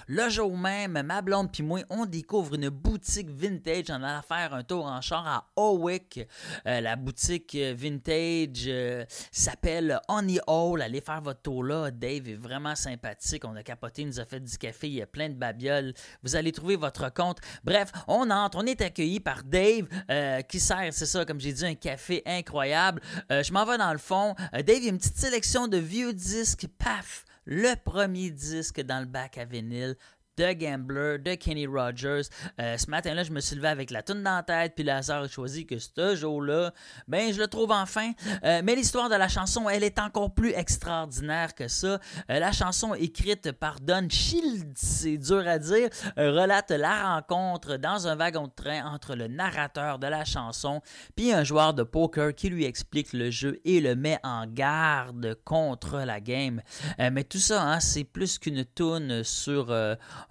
Le 0.08 0.30
jour 0.30 0.58
même, 0.58 1.02
ma 1.04 1.22
blonde 1.22 1.52
puis 1.52 1.64
moi, 1.64 1.82
on 1.90 2.06
découvre 2.06 2.56
une 2.56 2.70
boutique 2.70 3.30
vintage. 3.30 3.86
On 3.90 4.04
a 4.04 4.22
faire 4.22 4.54
un 4.54 4.64
tour 4.64 4.86
en 4.86 5.02
char 5.02 5.28
à 5.28 5.48
Owick. 5.56 6.20
Euh, 6.68 6.82
la 6.82 6.96
boutique 6.96 7.56
vintage 7.56 8.66
euh, 8.68 9.06
s'appelle 9.32 10.00
Honey 10.08 10.40
Hall. 10.48 10.82
Allez 10.82 11.02
faire 11.02 11.22
votre 11.22 11.42
tour 11.42 11.64
là. 11.64 11.92
Dave 11.92 12.30
est 12.30 12.36
vraiment 12.36 12.76
sympathique. 12.76 13.44
On 13.46 13.56
a 13.56 13.64
capoté, 13.64 14.04
il 14.04 14.08
nous 14.08 14.20
a 14.20 14.26
fait 14.26 14.40
du 14.40 14.58
café. 14.58 14.88
Il 14.88 14.94
y 14.94 15.02
a 15.02 15.08
plein 15.08 15.30
de 15.30 15.36
babioles. 15.36 15.94
Vous 16.24 16.36
allez 16.36 16.52
trouver 16.52 16.76
votre 16.76 17.12
compte. 17.14 17.40
Bref, 17.64 17.92
on 18.08 18.30
entre. 18.30 18.58
On 18.58 18.66
est 18.66 18.82
accueilli 18.82 19.20
par 19.20 19.44
Dave 19.44 19.88
euh, 20.10 20.42
qui 20.42 20.60
sert, 20.60 20.90
c'est 20.92 21.06
ça, 21.06 21.26
comme 21.26 21.40
j'ai 21.40 21.54
dit, 21.54 21.66
un 21.66 21.76
café 21.76 22.22
incroyable. 22.26 23.02
je 23.30 23.52
m'en 23.52 23.66
vais 23.66 23.78
dans 23.78 23.92
le 23.92 23.98
fond. 23.98 24.36
Dave, 24.54 24.78
il 24.78 24.84
y 24.84 24.88
a 24.88 24.90
une 24.90 24.98
petite 24.98 25.18
sélection 25.18 25.68
de 25.68 25.78
vieux 25.78 26.14
disques. 26.14 26.68
Paf! 26.78 27.26
Le 27.46 27.76
premier 27.84 28.30
disque 28.30 28.82
dans 28.82 29.00
le 29.00 29.06
bac 29.06 29.38
à 29.38 29.46
vinyle 29.46 29.96
The 30.42 30.58
Gambler 30.58 31.20
de 31.20 31.36
Kenny 31.36 31.68
Rogers. 31.68 32.24
Euh, 32.60 32.76
ce 32.76 32.90
matin-là, 32.90 33.24
je 33.24 33.32
me 33.32 33.40
suis 33.40 33.56
levé 33.56 33.68
avec 33.68 33.92
la 33.92 34.02
toune 34.02 34.24
dans 34.24 34.38
la 34.38 34.42
tête, 34.42 34.74
puis 34.74 34.84
Lazare 34.84 35.24
a 35.24 35.28
choisi 35.28 35.68
que 35.68 35.78
ce 35.78 36.16
jour-là, 36.16 36.74
ben, 37.08 37.32
je 37.32 37.40
le 37.40 37.46
trouve 37.46 37.72
enfin. 37.72 38.14
Euh, 38.44 38.62
mais 38.64 38.74
l'histoire 38.74 39.08
de 39.08 39.14
la 39.14 39.28
chanson, 39.28 39.70
elle 39.70 39.84
est 39.84 40.00
encore 40.00 40.34
plus 40.34 40.50
extraordinaire 40.50 41.54
que 41.54 41.68
ça. 41.68 42.00
Euh, 42.32 42.40
la 42.40 42.52
chanson 42.52 42.96
écrite 42.96 43.52
par 43.52 43.82
Don 43.82 44.08
Shields, 44.10 44.74
c'est 44.74 45.18
dur 45.18 45.48
à 45.48 45.60
dire, 45.60 45.90
relate 46.18 46.72
la 46.72 47.14
rencontre 47.14 47.78
dans 47.78 48.08
un 48.08 48.16
wagon 48.16 48.48
de 48.48 48.54
train 48.56 48.84
entre 48.86 49.14
le 49.14 49.28
narrateur 49.28 50.00
de 50.00 50.08
la 50.08 50.26
chanson 50.26 50.82
puis 51.16 51.34
un 51.34 51.44
joueur 51.44 51.76
de 51.76 51.84
poker 51.84 52.34
qui 52.34 52.50
lui 52.50 52.66
explique 52.66 53.14
le 53.14 53.30
jeu 53.30 53.60
et 53.64 53.80
le 53.80 53.96
met 53.96 54.18
en 54.24 54.48
garde 54.48 55.36
contre 55.46 56.00
la 56.00 56.20
game. 56.20 56.62
mais 56.98 57.24
tout 57.24 57.38
ça, 57.38 57.62
hein, 57.62 57.80
c'est 57.80 58.04
plus 58.04 58.40
qu'une 58.40 58.66
toune 58.66 59.24
sur 59.24 59.72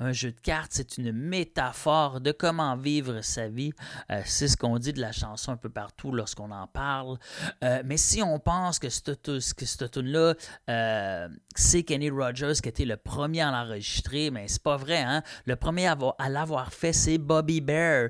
un 0.00 0.12
jeu 0.12 0.32
de 0.32 0.40
cartes, 0.40 0.70
c'est 0.72 0.96
une 0.96 1.12
métaphore 1.12 2.20
de 2.20 2.32
comment 2.32 2.74
vivre 2.76 3.20
sa 3.20 3.48
vie. 3.48 3.72
Euh, 4.10 4.22
c'est 4.24 4.48
ce 4.48 4.56
qu'on 4.56 4.78
dit 4.78 4.94
de 4.94 5.00
la 5.00 5.12
chanson 5.12 5.52
un 5.52 5.56
peu 5.56 5.68
partout 5.68 6.10
lorsqu'on 6.10 6.50
en 6.50 6.66
parle. 6.66 7.18
Euh, 7.62 7.82
mais 7.84 7.98
si 7.98 8.22
on 8.22 8.38
pense 8.38 8.78
que 8.78 8.88
cette 8.88 9.90
tune-là, 9.92 10.34
euh, 10.70 11.28
c'est 11.54 11.82
Kenny 11.82 12.08
Rogers 12.08 12.54
qui 12.62 12.68
était 12.68 12.86
le 12.86 12.96
premier 12.96 13.42
à 13.42 13.50
l'enregistrer, 13.50 14.30
mais 14.30 14.48
c'est 14.48 14.62
pas 14.62 14.78
vrai. 14.78 15.02
Hein? 15.02 15.22
Le 15.44 15.56
premier 15.56 15.86
à, 15.86 16.28
l'avoir 16.30 16.72
fait, 16.72 16.94
c'est 16.94 17.18
Bobby 17.18 17.60
Bear, 17.60 18.08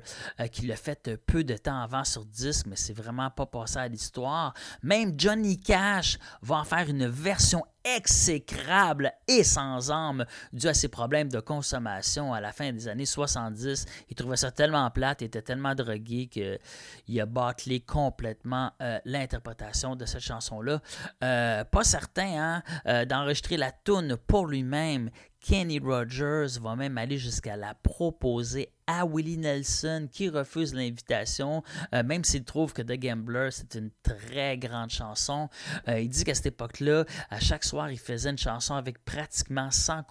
qui 0.51 0.67
l'a 0.67 0.77
fait 0.77 1.17
peu 1.25 1.43
de 1.43 1.57
temps 1.57 1.81
avant 1.81 2.05
sur 2.05 2.25
disque, 2.25 2.67
mais 2.67 2.77
c'est 2.77 2.93
vraiment 2.93 3.29
pas 3.29 3.45
passé 3.45 3.77
à 3.79 3.87
l'histoire. 3.87 4.53
Même 4.81 5.13
Johnny 5.17 5.59
Cash 5.59 6.17
va 6.41 6.55
en 6.55 6.63
faire 6.63 6.89
une 6.89 7.07
version 7.07 7.63
exécrable 7.83 9.11
et 9.27 9.43
sans 9.43 9.91
âme 9.91 10.25
dû 10.53 10.67
à 10.67 10.73
ses 10.73 10.87
problèmes 10.87 11.29
de 11.29 11.39
consommation 11.39 12.33
à 12.33 12.41
la 12.41 12.51
fin 12.51 12.71
des 12.71 12.87
années 12.87 13.05
70. 13.05 13.85
Il 14.09 14.15
trouvait 14.15 14.37
ça 14.37 14.51
tellement 14.51 14.89
plate, 14.91 15.21
il 15.21 15.25
était 15.25 15.41
tellement 15.41 15.75
drogué 15.75 16.27
qu'il 16.27 17.21
a 17.21 17.25
bâclé 17.25 17.79
complètement 17.79 18.71
euh, 18.81 18.99
l'interprétation 19.05 19.95
de 19.95 20.05
cette 20.05 20.21
chanson-là. 20.21 20.81
Euh, 21.23 21.63
pas 21.63 21.83
certain 21.83 22.21
hein, 22.37 22.63
euh, 22.87 23.05
d'enregistrer 23.05 23.57
la 23.57 23.71
tune 23.71 24.17
pour 24.27 24.47
lui-même 24.47 25.09
Kenny 25.41 25.79
Rogers 25.79 26.59
va 26.61 26.75
même 26.75 26.97
aller 26.97 27.17
jusqu'à 27.17 27.55
la 27.55 27.73
proposer 27.73 28.69
à 28.85 29.05
Willie 29.05 29.37
Nelson 29.37 30.07
qui 30.11 30.29
refuse 30.29 30.73
l'invitation, 30.73 31.63
euh, 31.93 32.03
même 32.03 32.23
s'il 32.23 32.43
trouve 32.43 32.73
que 32.73 32.81
The 32.81 32.99
Gambler, 32.99 33.49
c'est 33.51 33.75
une 33.75 33.89
très 34.03 34.57
grande 34.57 34.91
chanson. 34.91 35.49
Euh, 35.87 35.99
il 35.99 36.09
dit 36.09 36.23
qu'à 36.23 36.35
cette 36.35 36.45
époque-là, 36.45 37.05
à 37.29 37.39
chaque 37.39 37.63
soir, 37.63 37.89
il 37.89 37.99
faisait 37.99 38.29
une 38.29 38.37
chanson 38.37 38.75
avec 38.75 39.03
pratiquement 39.03 39.69
100 39.71 40.03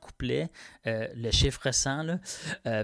couplets, 0.00 0.50
euh, 0.86 1.08
le 1.14 1.30
chiffre 1.30 1.70
100, 1.70 2.18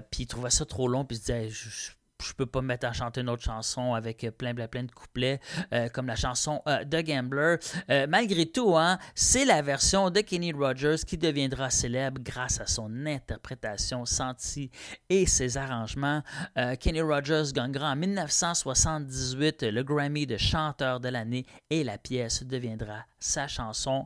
puis 0.09 0.23
il 0.23 0.27
trouvait 0.27 0.49
ça 0.49 0.65
trop 0.65 0.87
long, 0.87 1.03
puis 1.03 1.17
il 1.17 1.19
se 1.19 1.25
disait, 1.25 1.49
je 1.49 1.91
peux 2.31 2.45
pas 2.45 2.61
me 2.61 2.67
mettre 2.67 2.87
à 2.87 2.93
chanter 2.93 3.21
une 3.21 3.29
autre 3.29 3.43
chanson 3.43 3.93
avec 3.93 4.25
plein, 4.37 4.53
plein, 4.53 4.67
plein 4.67 4.83
de 4.83 4.91
couplets, 4.91 5.39
euh, 5.73 5.89
comme 5.89 6.07
la 6.07 6.15
chanson 6.15 6.61
euh, 6.67 6.85
The 6.85 7.05
Gambler. 7.05 7.57
Euh, 7.89 8.07
malgré 8.07 8.45
tout, 8.45 8.77
hein, 8.77 8.97
c'est 9.15 9.43
la 9.43 9.61
version 9.61 10.09
de 10.09 10.21
Kenny 10.21 10.53
Rogers 10.53 11.03
qui 11.05 11.17
deviendra 11.17 11.69
célèbre 11.69 12.21
grâce 12.21 12.61
à 12.61 12.67
son 12.67 13.05
interprétation 13.05 14.05
sentie 14.05 14.71
et 15.09 15.25
ses 15.25 15.57
arrangements. 15.57 16.21
Kenny 16.79 17.01
Rogers 17.01 17.51
gagnera 17.53 17.91
en 17.91 17.95
1978 17.95 19.63
le 19.63 19.83
Grammy 19.83 20.25
de 20.25 20.37
chanteur 20.37 20.99
de 20.99 21.09
l'année 21.09 21.45
et 21.69 21.83
la 21.83 21.97
pièce 21.97 22.43
deviendra 22.43 23.05
sa 23.19 23.47
chanson 23.47 24.05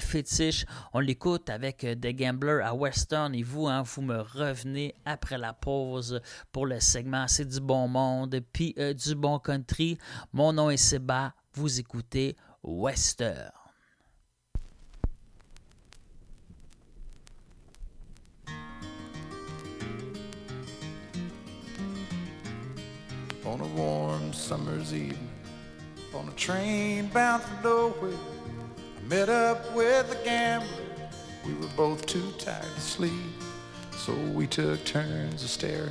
fétiche. 0.00 0.64
On 0.92 1.00
l'écoute 1.00 1.50
avec 1.50 1.78
The 1.78 2.08
Gambler 2.14 2.60
à 2.64 2.74
Western 2.74 3.34
et 3.34 3.42
vous, 3.42 3.66
hein, 3.66 3.82
vous 3.82 4.02
me 4.02 4.20
revenez 4.20 4.94
après 5.04 5.38
la 5.38 5.52
pause 5.52 6.20
pour 6.52 6.66
le 6.66 6.80
segment. 6.80 7.26
C'est 7.28 7.44
du 7.54 7.60
bon 7.60 7.86
monde, 7.86 8.40
puis 8.52 8.74
euh, 8.78 8.92
du 8.92 9.14
bon 9.14 9.38
country. 9.38 9.96
Mon 10.32 10.52
nom 10.52 10.70
est 10.70 10.76
Seba, 10.76 11.32
vous 11.54 11.78
écoutez 11.78 12.36
Western. 12.62 13.52
On 23.46 23.60
a 23.60 23.66
warm 23.76 24.32
summer's 24.32 24.92
evening, 24.92 25.28
on 26.14 26.26
a 26.26 26.32
train 26.32 27.08
bound 27.12 27.42
for 27.42 27.62
nowhere, 27.62 28.18
I 28.98 29.08
met 29.08 29.28
up 29.28 29.72
with 29.76 30.10
a 30.10 30.24
gambler. 30.24 30.66
We 31.46 31.52
were 31.54 31.72
both 31.76 32.06
too 32.06 32.32
tired 32.38 32.62
to 32.62 32.80
sleep, 32.80 33.12
so 33.92 34.12
we 34.32 34.46
took 34.46 34.82
turns 34.84 35.44
of 35.44 35.50
staring 35.50 35.90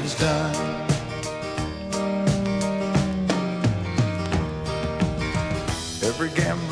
the 0.00 0.14
done. 0.18 0.54
Every 6.02 6.30
gambler 6.30 6.71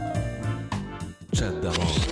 Chat 1.33 1.51
d'avance. 1.61 2.07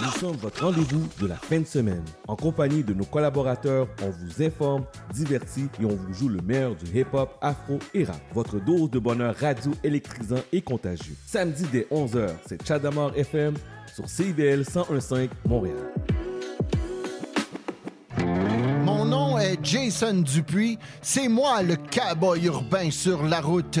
Nous 0.00 0.10
sommes 0.18 0.36
votre 0.36 0.64
rendez-vous 0.64 1.08
de 1.20 1.26
la 1.26 1.36
fin 1.36 1.60
de 1.60 1.66
semaine. 1.66 2.04
En 2.28 2.36
compagnie 2.36 2.82
de 2.82 2.94
nos 2.94 3.04
collaborateurs, 3.04 3.88
on 4.02 4.10
vous 4.10 4.42
informe, 4.42 4.84
divertit 5.12 5.68
et 5.80 5.84
on 5.84 5.96
vous 5.96 6.12
joue 6.14 6.28
le 6.28 6.40
meilleur 6.40 6.74
du 6.76 6.98
hip-hop, 6.98 7.36
afro 7.40 7.78
et 7.94 8.04
rap. 8.04 8.20
Votre 8.32 8.60
dose 8.60 8.90
de 8.90 8.98
bonheur 8.98 9.34
radio 9.36 9.72
électrisant 9.82 10.40
et 10.52 10.62
contagieux. 10.62 11.14
Samedi 11.26 11.66
dès 11.72 11.86
11h, 11.90 12.30
c'est 12.46 12.66
Chadamar 12.66 13.12
FM 13.16 13.54
sur 13.94 14.08
CIBL 14.08 14.64
1015 14.64 15.28
Montréal. 15.48 15.76
Mon 18.84 19.04
nom 19.04 19.38
est 19.38 19.58
Jason 19.62 20.20
Dupuis. 20.20 20.78
C'est 21.00 21.28
moi 21.28 21.62
le 21.62 21.76
cowboy 21.76 22.46
urbain 22.46 22.90
sur 22.90 23.22
la 23.24 23.40
route. 23.40 23.80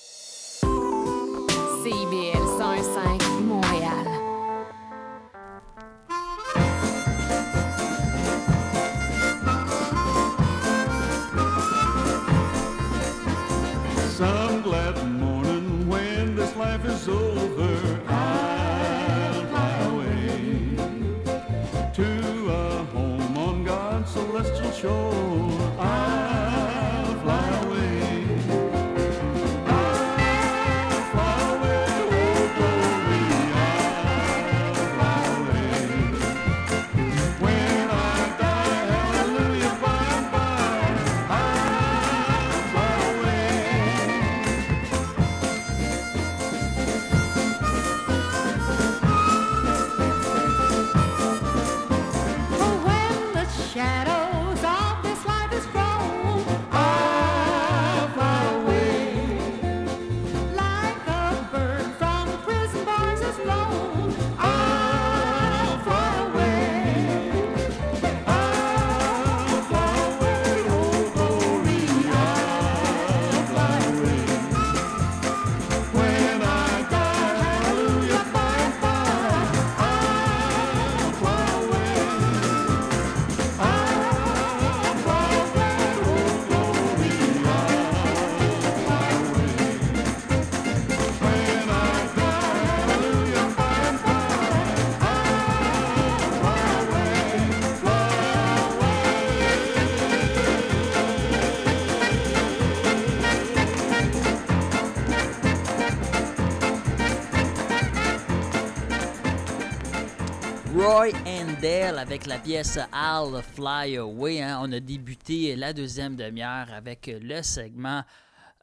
Roy 110.73 111.11
Handel 111.25 111.97
avec 111.97 112.25
la 112.25 112.37
pièce 112.37 112.79
I'll 112.93 113.41
Fly 113.55 113.97
Away. 113.97 114.41
hein. 114.41 114.59
On 114.61 114.71
a 114.71 114.79
débuté 114.79 115.55
la 115.55 115.73
deuxième 115.73 116.15
demi-heure 116.15 116.71
avec 116.73 117.11
le 117.21 117.41
segment 117.41 118.03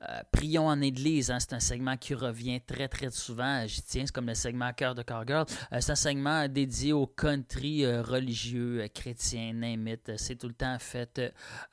euh, 0.02 0.20
Prions 0.32 0.68
en 0.68 0.80
Église. 0.80 1.30
hein. 1.30 1.38
C'est 1.38 1.52
un 1.52 1.60
segment 1.60 1.96
qui 1.96 2.14
revient 2.14 2.60
très 2.60 2.88
très 2.88 3.10
souvent. 3.10 3.66
J'y 3.66 3.82
tiens, 3.82 4.04
c'est 4.06 4.12
comme 4.12 4.26
le 4.26 4.34
segment 4.34 4.72
Cœur 4.72 4.94
de 4.94 5.02
Cowgirl. 5.02 5.44
Euh, 5.72 5.78
c'est 5.80 5.92
un 5.92 5.96
segment 5.96 6.48
dédié 6.48 6.92
au 6.94 7.06
country 7.06 7.84
euh, 7.84 8.00
religieux, 8.02 8.82
euh, 8.82 8.88
chrétien, 8.88 9.52
it. 9.62 10.12
C'est 10.16 10.36
tout 10.36 10.48
le 10.48 10.54
temps 10.54 10.78
fait 10.78 11.20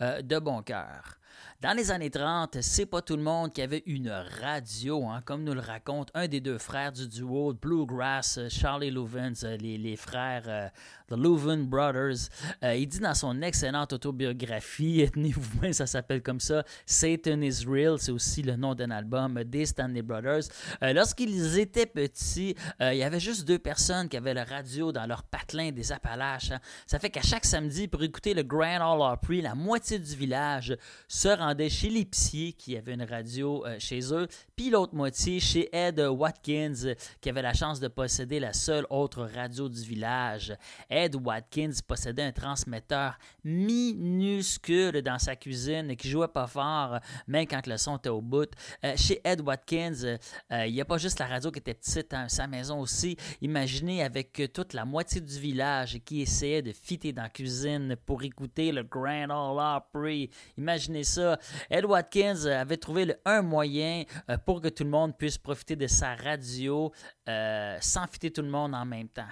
de 0.02 0.40
bon 0.40 0.62
cœur. 0.64 1.18
Dans 1.62 1.72
les 1.76 1.90
années 1.90 2.12
30, 2.12 2.58
c'est 2.62 2.86
pas 2.86 3.02
tout 3.02 3.16
le 3.16 3.24
monde 3.24 3.52
qui 3.52 3.62
avait 3.62 3.82
une 3.88 4.10
radio, 4.42 5.06
hein, 5.08 5.22
comme 5.26 5.44
nous 5.44 5.54
le 5.54 5.62
raconte 5.62 6.12
un 6.14 6.28
des 6.28 6.40
deux 6.42 6.58
frères 6.60 6.92
du 6.92 7.08
duo 7.08 7.54
Bluegrass, 7.54 8.38
euh, 8.38 8.50
Charlie 8.50 8.92
Louvens, 8.92 9.44
euh, 9.46 9.56
les, 9.58 9.78
les 9.78 9.96
frères 9.96 10.44
euh, 10.48 10.68
The 11.08 11.14
Louvin 11.18 11.64
Brothers. 11.64 12.30
Euh, 12.62 12.76
il 12.76 12.88
dit 12.88 13.00
dans 13.00 13.16
son 13.16 13.42
excellente 13.42 13.94
autobiographie, 13.94 15.10
tenez-vous 15.14 15.60
bien, 15.62 15.72
ça 15.74 15.88
s'appelle 15.88 16.22
comme 16.22 16.42
ça, 16.42 16.64
Satan 16.86 17.42
is 17.42 17.64
Real, 17.66 17.98
c'est 18.00 18.12
aussi 18.12 18.44
le 18.44 18.58
nom 18.58 18.76
d'un 18.76 18.92
album 18.92 19.42
des 19.46 19.66
Stanley 19.66 20.02
Brothers. 20.04 20.44
Lorsqu'ils 20.82 21.58
étaient 21.58 21.86
petits, 21.86 22.56
il 22.82 22.98
y 22.98 23.04
avait 23.04 23.20
juste 23.20 23.48
deux 23.48 23.60
personnes 23.60 24.10
qui 24.10 24.18
avaient 24.18 24.34
la 24.34 24.44
radio 24.44 24.92
dans 24.92 25.06
leur 25.08 25.24
patelin 25.24 25.72
des 25.72 25.92
Appalaches. 25.92 26.52
hein. 26.52 26.60
Ça 26.86 27.00
fait 27.00 27.10
qu'à 27.10 27.22
chaque 27.22 27.46
samedi, 27.46 27.88
pour 27.88 28.04
écouter 28.04 28.34
le 28.34 28.44
Grand 28.44 28.94
Ole 28.94 29.14
Opry, 29.14 29.42
la 29.42 29.56
moitié 29.56 29.98
du 29.98 30.16
village 30.16 30.76
se 31.08 31.30
rendait 31.30 31.55
chez 31.70 31.90
l'épicier 31.90 32.54
qui 32.54 32.78
avait 32.78 32.94
une 32.94 33.04
radio 33.04 33.66
euh, 33.66 33.78
chez 33.80 34.14
eux, 34.14 34.28
puis 34.56 34.70
l'autre 34.70 34.94
moitié 34.96 35.40
chez 35.40 35.70
Ed 35.76 36.00
Watkins 36.00 36.94
qui 37.22 37.30
avait 37.30 37.42
la 37.42 37.54
chance 37.54 37.80
de 37.80 37.88
posséder 37.88 38.40
la 38.40 38.54
seule 38.54 38.86
autre 38.90 39.24
radio 39.24 39.70
du 39.70 39.82
village. 39.82 40.54
Ed 40.90 41.16
Watkins 41.16 41.74
possédait 41.88 42.24
un 42.24 42.32
transmetteur 42.32 43.18
minuscule 43.44 45.02
dans 45.02 45.20
sa 45.20 45.36
cuisine 45.36 45.96
qui 45.96 46.10
jouait 46.10 46.28
pas 46.28 46.48
fort, 46.48 47.00
même 47.28 47.48
quand 47.48 47.66
le 47.68 47.78
son 47.78 47.98
était 47.98 48.10
au 48.10 48.22
bout. 48.22 48.50
Euh, 48.84 48.94
chez 48.98 49.22
Ed 49.24 49.42
Watkins, 49.42 50.18
euh, 50.52 50.66
il 50.66 50.74
n'y 50.74 50.82
a 50.82 50.86
pas 50.86 50.98
juste 50.98 51.20
la 51.20 51.28
radio 51.28 51.52
qui 51.52 51.60
était 51.60 51.74
petite, 51.74 52.14
hein, 52.14 52.28
sa 52.30 52.48
maison 52.48 52.80
aussi. 52.80 53.18
Imaginez 53.42 54.04
avec 54.04 54.52
toute 54.54 54.74
la 54.74 54.86
moitié 54.86 55.22
du 55.22 55.40
village 55.40 56.00
qui 56.06 56.22
essayait 56.22 56.62
de 56.62 56.72
fitter 56.72 57.14
dans 57.14 57.24
la 57.24 57.30
cuisine 57.30 57.96
pour 58.06 58.24
écouter 58.24 58.72
le 58.72 58.84
Grand 58.84 59.30
Ole 59.30 59.78
Opry. 59.78 60.30
Imaginez 60.58 61.04
ça. 61.04 61.35
Ed 61.70 61.86
Watkins 61.86 62.46
euh, 62.46 62.62
avait 62.62 62.78
trouvé 62.78 63.16
un 63.26 63.42
moyen 63.42 64.04
euh, 64.30 64.38
pour 64.38 64.62
que 64.62 64.70
tout 64.70 64.84
le 64.84 64.90
monde 64.90 65.18
puisse 65.18 65.38
profiter 65.38 65.76
de 65.76 65.88
sa 65.88 66.16
radio 66.16 66.92
euh, 67.28 67.78
sans 67.82 68.08
fitter 68.08 68.32
tout 68.32 68.42
le 68.42 68.50
monde 68.50 68.74
en 68.76 68.86
même 68.86 69.10
temps. 69.10 69.24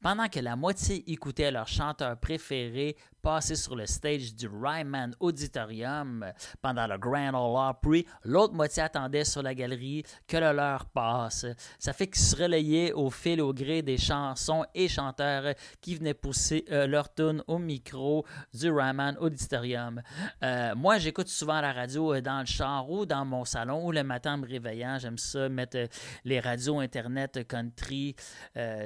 Pendant 0.00 0.28
que 0.28 0.40
la 0.40 0.56
moitié 0.56 1.02
écoutait 1.10 1.50
leur 1.50 1.66
chanteur 1.66 2.18
préféré 2.18 2.96
passer 3.26 3.56
sur 3.56 3.74
le 3.74 3.86
stage 3.86 4.36
du 4.36 4.46
Ryman 4.46 5.12
Auditorium 5.18 6.24
pendant 6.62 6.86
le 6.86 6.96
Grand 6.96 7.30
Ole 7.30 7.70
Opry, 7.70 8.06
l'autre 8.22 8.54
moitié 8.54 8.84
attendait 8.84 9.24
sur 9.24 9.42
la 9.42 9.52
galerie 9.52 10.04
que 10.28 10.36
le 10.36 10.52
leur 10.52 10.86
passe. 10.86 11.44
Ça 11.76 11.92
fait 11.92 12.06
qu'ils 12.06 12.22
se 12.22 12.36
relayaient 12.36 12.92
au 12.92 13.10
fil 13.10 13.40
au 13.40 13.52
gré 13.52 13.82
des 13.82 13.98
chansons 13.98 14.64
et 14.76 14.86
chanteurs 14.86 15.56
qui 15.80 15.96
venaient 15.96 16.14
pousser 16.14 16.66
euh, 16.70 16.86
leur 16.86 17.12
tune 17.12 17.42
au 17.48 17.58
micro 17.58 18.24
du 18.54 18.70
Ryman 18.70 19.16
Auditorium. 19.18 20.00
Euh, 20.44 20.76
moi, 20.76 20.98
j'écoute 20.98 21.26
souvent 21.26 21.60
la 21.60 21.72
radio 21.72 22.14
euh, 22.14 22.20
dans 22.20 22.38
le 22.38 22.46
char 22.46 22.88
ou 22.88 23.06
dans 23.06 23.24
mon 23.24 23.44
salon 23.44 23.84
ou 23.84 23.90
le 23.90 24.04
matin 24.04 24.34
en 24.34 24.38
me 24.38 24.46
réveillant. 24.46 24.98
J'aime 25.00 25.18
ça, 25.18 25.48
mettre 25.48 25.88
les 26.24 26.38
radios 26.38 26.78
Internet 26.78 27.44
country. 27.48 28.14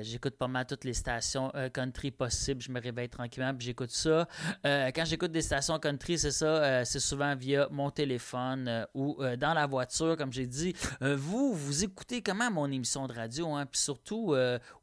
J'écoute 0.00 0.38
pas 0.38 0.48
mal 0.48 0.64
toutes 0.64 0.84
les 0.84 0.94
stations 0.94 1.52
country 1.74 2.10
possibles. 2.10 2.62
Je 2.62 2.70
me 2.70 2.80
réveille 2.80 3.10
tranquillement 3.10 3.54
puis 3.54 3.66
j'écoute 3.66 3.90
ça. 3.90 4.26
Euh, 4.66 4.90
quand 4.94 5.04
j'écoute 5.04 5.32
des 5.32 5.42
stations 5.42 5.78
country, 5.78 6.18
c'est 6.18 6.30
ça, 6.30 6.46
euh, 6.46 6.82
c'est 6.84 7.00
souvent 7.00 7.34
via 7.34 7.68
mon 7.70 7.90
téléphone 7.90 8.66
euh, 8.68 8.84
ou 8.94 9.18
dans 9.38 9.54
la 9.54 9.66
voiture, 9.66 10.16
comme 10.16 10.32
j'ai 10.32 10.46
dit. 10.46 10.74
Vous, 11.00 11.54
vous 11.54 11.84
écoutez 11.84 12.22
comment 12.22 12.50
mon 12.50 12.70
émission 12.70 13.06
de 13.06 13.12
radio, 13.12 13.52
hein? 13.54 13.66
puis 13.66 13.80
surtout, 13.80 14.34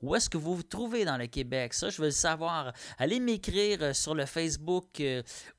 où 0.02 0.16
est-ce 0.16 0.30
que 0.30 0.38
vous 0.38 0.56
vous 0.56 0.64
trouvez 0.64 1.06
dans 1.06 1.18
le 1.18 1.28
Québec? 1.28 1.74
Ça, 1.74 1.90
je 1.90 1.98
veux 2.02 2.08
le 2.08 2.12
savoir. 2.12 2.74
Allez 2.98 3.20
m'écrire 3.20 3.96
sur 3.96 4.16
le 4.16 4.26
Facebook 4.26 5.02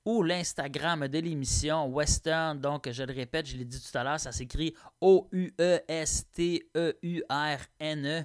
ou 0.05 0.23
l'Instagram 0.23 1.07
de 1.09 1.19
l'émission 1.19 1.87
Western. 1.87 2.59
Donc, 2.61 2.89
je 2.91 3.03
le 3.03 3.13
répète, 3.13 3.47
je 3.47 3.57
l'ai 3.57 3.65
dit 3.65 3.81
tout 3.81 3.97
à 3.97 4.05
l'heure, 4.05 4.21
ça 4.21 4.33
s'écrit 4.33 4.75
E 5.03 5.19
O-U-E-S-T-E-U-R-N-E. 6.99 8.25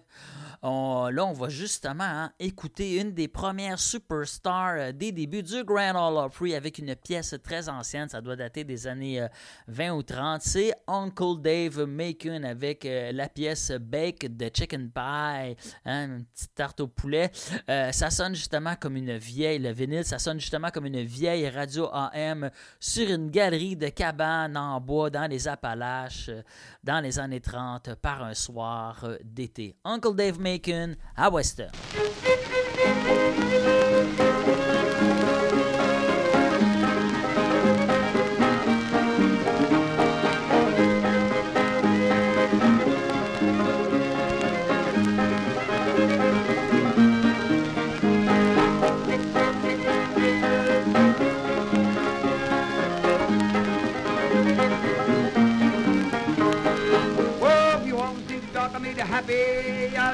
On- 0.62 1.10
là, 1.10 1.26
on 1.26 1.34
va 1.34 1.50
justement 1.50 2.04
hein, 2.04 2.32
écouter 2.40 2.96
une 3.00 3.14
des 3.14 3.28
premières 3.28 3.80
superstars 3.80 4.94
des 4.94 5.12
débuts 5.12 5.44
du 5.44 5.53
Grand 5.62 6.10
Ole 6.10 6.26
Opry 6.26 6.56
avec 6.56 6.80
une 6.80 6.96
pièce 6.96 7.36
très 7.44 7.70
ancienne. 7.70 8.10
Ça 8.10 8.22
doit 8.22 8.36
dater 8.36 8.64
des 8.64 8.88
années 8.88 9.22
euh, 9.22 9.28
20 9.68 9.92
ou 9.92 10.04
30. 10.04 10.42
C'est 10.42 10.74
Uncle 10.88 11.42
Dave 11.42 11.86
Macon 11.86 12.44
avec 12.44 12.86
euh, 12.86 13.12
la 13.12 13.30
pièce 13.30 13.72
Bake 13.72 14.36
de 14.36 14.50
Chicken 14.54 14.90
Pie, 14.90 15.56
hein, 15.86 16.08
une 16.08 16.26
petite 16.26 16.56
tarte 16.56 16.80
au 16.80 16.88
poulet. 16.88 17.32
Euh, 17.70 17.92
ça 17.92 18.10
sonne 18.10 18.36
justement 18.36 18.76
comme 18.80 18.96
une 18.96 19.18
vieille, 19.18 19.60
le 19.60 19.72
vinyle, 19.72 20.04
ça 20.04 20.20
sonne 20.20 20.40
justement 20.40 20.70
comme 20.70 20.86
une 20.86 21.04
vieille 21.04 21.50
radio 21.50 21.90
AM 21.92 22.50
sur 22.80 23.10
une 23.10 23.30
galerie 23.30 23.76
de 23.76 23.90
cabanes 23.90 24.58
en 24.58 24.80
bois 24.80 25.10
dans 25.10 25.30
les 25.30 25.48
Appalaches 25.48 26.30
euh, 26.30 26.42
dans 26.84 27.00
les 27.00 27.20
années 27.20 27.42
30 27.42 27.96
par 27.96 28.24
un 28.24 28.34
soir 28.34 29.00
euh, 29.04 29.18
d'été. 29.24 29.76
Uncle 29.84 30.16
Dave 30.16 30.40
Macon 30.40 30.96
à 31.16 31.30
Western. 31.30 31.72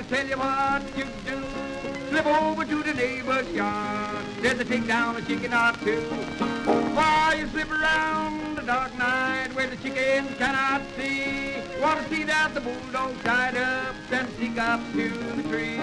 Tell 0.10 0.28
you 0.28 0.38
what 0.38 0.82
you 0.98 1.06
do. 1.24 1.38
Slip 2.10 2.26
over 2.26 2.66
to 2.66 2.84
the 2.84 2.94
neighbor's 2.96 3.48
yard. 3.52 4.26
There's 4.42 4.60
a 4.60 4.66
take 4.66 4.88
down 4.88 5.16
a 5.18 5.22
chicken 5.22 5.54
or 5.54 5.72
two. 5.84 6.02
While 6.98 7.38
you 7.38 7.48
slip 7.50 7.70
around 7.72 8.56
the 8.56 8.64
dark 8.64 8.98
night 8.98 9.50
where 9.54 9.68
the 9.68 9.76
chickens 9.78 10.36
cannot 10.38 10.82
see. 10.98 11.54
Want 11.80 12.02
to 12.02 12.10
see 12.10 12.24
that 12.24 12.56
the 12.56 12.62
bulldog 12.62 13.22
tied 13.24 13.56
up 13.56 13.96
and 14.12 14.28
sneak 14.38 14.58
up 14.58 14.82
to 14.94 15.10
the 15.10 15.44
tree. 15.44 15.78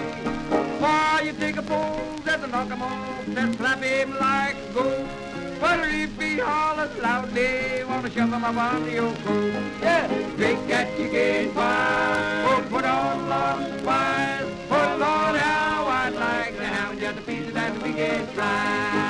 While 0.83 1.25
you 1.25 1.31
take 1.31 1.55
a 1.55 1.61
pole, 1.61 2.19
there's 2.25 2.43
a 2.43 2.47
knock 2.47 2.69
'em 2.69 2.81
off, 2.81 3.25
then 3.27 3.53
slap 3.55 3.81
him 3.81 4.11
like 4.19 4.57
a 4.75 5.46
goat. 5.59 5.61
But 5.61 5.79
if 5.89 6.39
hollers 6.39 6.97
loudly, 7.01 7.83
wanna 7.83 8.09
shove 8.09 8.33
him 8.33 8.43
up 8.43 8.57
on 8.57 8.91
your 8.91 9.13
coat. 9.15 9.53
Yeah, 9.81 10.07
take 10.37 10.67
that 10.67 10.95
chicken 10.97 11.53
pie, 11.53 12.45
oh, 12.47 12.65
put 12.69 12.85
on 12.85 13.31
of 13.31 13.83
pies. 13.83 14.45
Oh, 14.69 14.97
Lord, 14.99 15.39
how 15.39 15.85
I'd 15.87 16.13
like 16.13 16.57
to 16.57 16.65
have 16.65 16.99
just 16.99 17.19
a 17.19 17.21
piece 17.21 17.47
of 17.47 17.53
that 17.53 17.83
biggest 17.83 18.31
fly. 18.33 18.93
Well, 18.93 19.06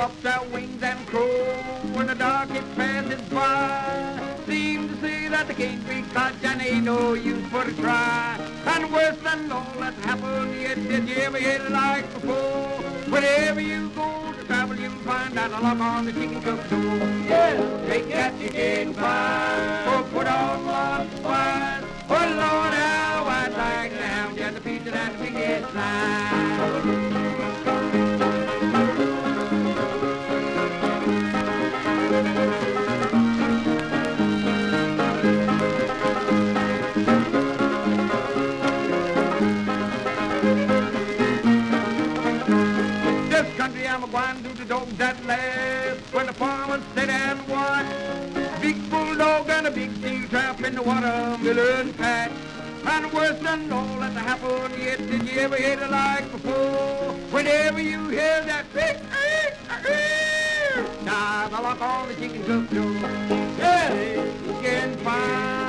bullet 0.00 0.22
their 0.22 0.42
wings 0.52 0.82
and 0.82 1.06
crows 1.06 1.94
when 1.94 2.06
the 2.06 2.14
dog 2.14 2.52
gets 2.52 2.74
passes 2.74 3.20
by. 3.28 4.34
Seem 4.46 4.88
to 4.88 5.00
say 5.00 5.28
that 5.28 5.46
they 5.48 5.54
can't 5.54 5.86
be 5.88 6.02
caught 6.14 6.34
and 6.42 6.62
ain't 6.62 6.84
no 6.84 7.14
use 7.14 7.46
for 7.48 7.64
to 7.64 7.72
try. 7.74 8.38
And 8.66 8.92
worse 8.92 9.18
than 9.18 9.52
all 9.52 9.66
that's 9.78 10.04
happened 10.04 10.60
yet, 10.60 10.76
did 10.76 11.08
you 11.08 11.16
ever 11.16 11.38
hear 11.38 11.60
it 11.60 11.70
like 11.70 12.12
before? 12.14 12.82
Wherever 13.12 13.60
you 13.60 13.90
go 13.90 14.32
to 14.32 14.44
travel, 14.44 14.76
you'll 14.76 14.90
find 15.04 15.38
out 15.38 15.50
a 15.50 15.60
lock 15.60 15.80
on 15.80 16.06
the 16.06 16.12
chicken 16.12 16.42
coop 16.42 16.68
door. 16.70 16.96
Yeah, 17.28 17.86
take 17.88 18.08
that 18.10 18.38
chicken 18.38 18.94
pie, 18.94 19.96
or 19.96 20.02
put 20.04 20.26
on 20.26 20.66
lots 20.66 21.14
of 21.14 21.24
wine. 21.24 21.84
Oh, 22.08 22.14
Lord, 22.14 22.74
how 22.74 23.24
I'd 23.26 23.52
like 23.52 23.90
to 23.92 24.02
have 24.02 24.36
just 24.36 24.58
a 24.58 24.60
piece 24.60 24.86
of 24.86 24.92
that 24.92 25.10
biggest 45.00 45.24
line. 45.26 45.96
when 46.12 46.26
the 46.26 46.32
farmers 46.32 46.82
sit 46.94 47.08
and 47.08 47.48
watch. 47.48 47.86
Big 48.60 48.90
bulldog 48.90 49.48
and 49.48 49.66
a 49.66 49.70
big 49.70 49.90
steel 49.96 50.28
trap 50.28 50.62
in 50.62 50.74
the 50.74 50.82
watermelon 50.82 51.94
patch. 51.94 52.32
And 52.84 53.12
worse 53.12 53.38
than 53.40 53.72
all 53.72 54.00
that 54.00 54.12
happened 54.12 54.74
yet, 54.78 54.98
did 54.98 55.22
you 55.22 55.40
ever 55.40 55.56
hear 55.56 55.80
it 55.80 55.90
like 55.90 56.30
before? 56.30 57.14
Whenever 57.30 57.80
you 57.80 58.08
hear 58.08 58.42
that 58.44 58.66
big, 58.74 58.96
now 61.04 61.48
the 61.48 61.60
lock 61.60 61.80
on 61.80 62.08
the 62.08 62.14
chicken 62.14 62.44
coop 62.44 62.70
door. 62.70 62.92
Yeah, 63.58 63.94
you 63.94 64.52
can 64.62 64.96
find 64.98 65.59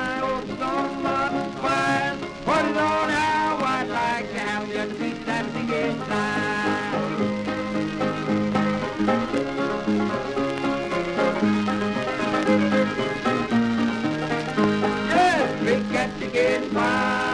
to 16.10 16.26
get 16.26 16.72
my. 16.72 17.31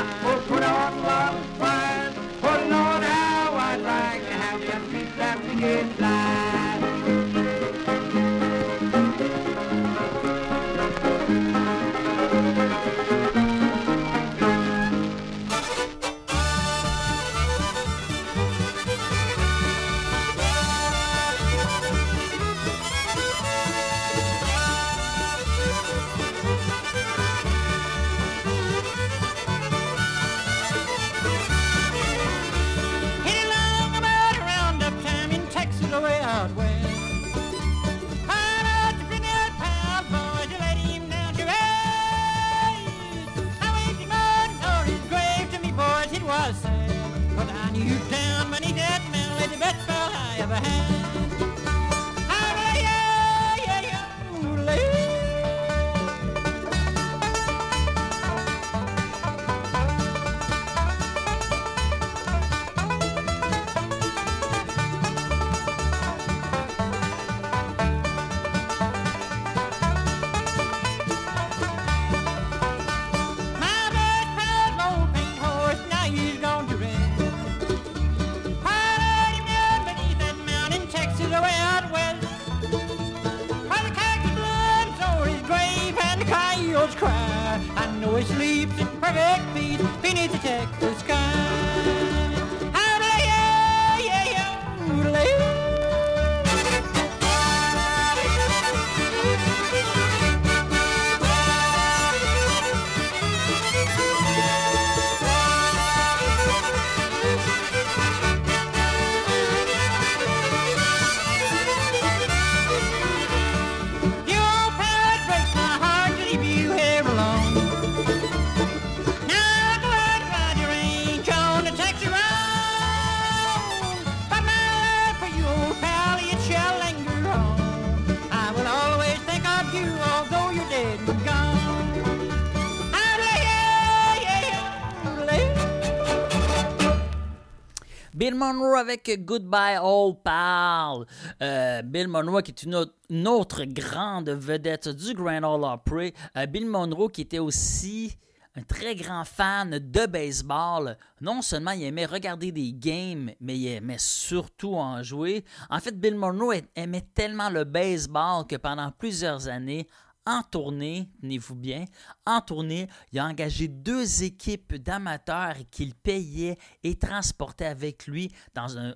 Monroe 138.39 138.77
avec 138.79 139.25
Goodbye 139.25 139.79
Old 139.83 140.19
Pal. 140.23 141.05
Euh, 141.43 141.83
Bill 141.83 142.07
Monroe 142.07 142.41
qui 142.43 142.53
est 142.53 142.63
une 142.63 143.27
autre, 143.27 143.65
grande 143.65 144.31
vedette 144.31 144.89
du 144.89 145.13
Grand 145.13 145.43
Ole 145.43 145.65
Opry. 145.65 146.15
Euh, 146.37 146.47
Bill 146.47 146.67
Monroe 146.67 147.09
qui 147.09 147.23
était 147.23 147.41
aussi 147.41 148.17
un 148.57 148.63
très 148.63 148.95
grand 148.95 149.25
fan 149.25 149.71
de 149.71 150.07
baseball. 150.07 150.97
Non 151.21 151.43
seulement 151.43 151.73
il 151.73 151.83
aimait 151.83 152.07
regarder 152.07 152.53
des 152.53 152.73
games, 152.73 153.33
mais 153.41 153.59
il 153.59 153.69
aimait 153.69 153.99
surtout 153.99 154.75
en 154.75 155.03
jouer. 155.03 155.45
En 155.69 155.81
fait, 155.81 155.99
Bill 155.99 156.15
Monroe 156.15 156.63
aimait 156.77 157.07
tellement 157.15 157.51
le 157.51 157.65
baseball 157.65 158.47
que 158.47 158.57
pendant 158.57 158.93
plusieurs 158.93 159.49
années, 159.49 159.89
en 160.29 160.43
tournée, 160.43 161.09
tenez-vous 161.23 161.55
bien, 161.55 161.87
en 162.27 162.43
tournée, 162.43 162.87
il 163.13 163.19
a 163.19 163.25
engagé 163.25 163.67
deux 163.67 164.23
équipes 164.23 164.75
d'amateurs 164.75 165.57
qu'il 165.71 165.95
payait 165.95 166.59
et 166.85 166.99
transportait 166.99 167.65
avec 167.65 168.07
lui 168.07 168.31
dans 168.55 168.77
un, 168.77 168.95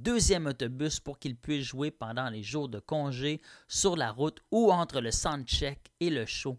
deuxième 0.00 0.46
autobus 0.46 1.00
pour 1.00 1.18
qu'il 1.18 1.34
puisse 1.34 1.64
jouer 1.64 1.90
pendant 1.90 2.30
les 2.30 2.44
jours 2.44 2.68
de 2.68 2.78
congé 2.78 3.42
sur 3.66 3.96
la 3.96 4.12
route 4.12 4.40
ou 4.52 4.70
entre 4.70 5.00
le 5.00 5.10
soundcheck 5.10 5.90
et 5.98 6.10
le 6.10 6.26
show. 6.26 6.56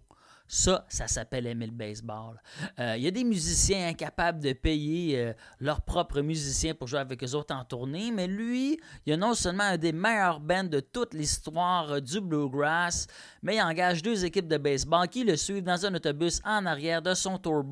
Ça, 0.52 0.84
ça 0.90 1.08
s'appelle 1.08 1.46
aimer 1.46 1.68
baseball. 1.68 2.42
Euh, 2.80 2.96
Il 2.98 3.04
y 3.04 3.08
a 3.08 3.12
des 3.12 3.24
musiciens 3.24 3.90
incapables 3.90 4.40
de 4.40 4.54
payer 4.54 5.20
euh, 5.20 5.34
leurs 5.60 5.82
propres 5.82 6.22
musiciens 6.22 6.74
pour 6.74 6.88
jouer 6.88 7.02
avec 7.02 7.24
eux 7.24 7.36
autres 7.36 7.54
en 7.54 7.64
tournée, 7.64 8.10
mais 8.10 8.26
lui, 8.26 8.80
il 9.06 9.14
a 9.14 9.18
non 9.18 9.36
seulement 9.36 9.66
un 9.66 9.78
des 9.78 9.92
meilleurs 9.92 10.40
bands 10.40 10.64
de 10.64 10.80
toute 10.80 11.14
l'histoire 11.14 11.92
euh, 11.92 12.00
du 12.00 12.20
bluegrass, 12.20 13.06
mais 13.44 13.58
il 13.58 13.62
engage 13.62 14.02
deux 14.02 14.26
équipes 14.26 14.48
de 14.48 14.58
baseball 14.58 15.08
qui 15.08 15.24
le 15.24 15.38
suivent 15.38 15.62
dans 15.62 15.86
un 15.86 15.94
autobus 15.94 16.42
en 16.44 16.66
arrière 16.66 17.04
de 17.04 17.14
son 17.14 17.38
tour 17.38 17.64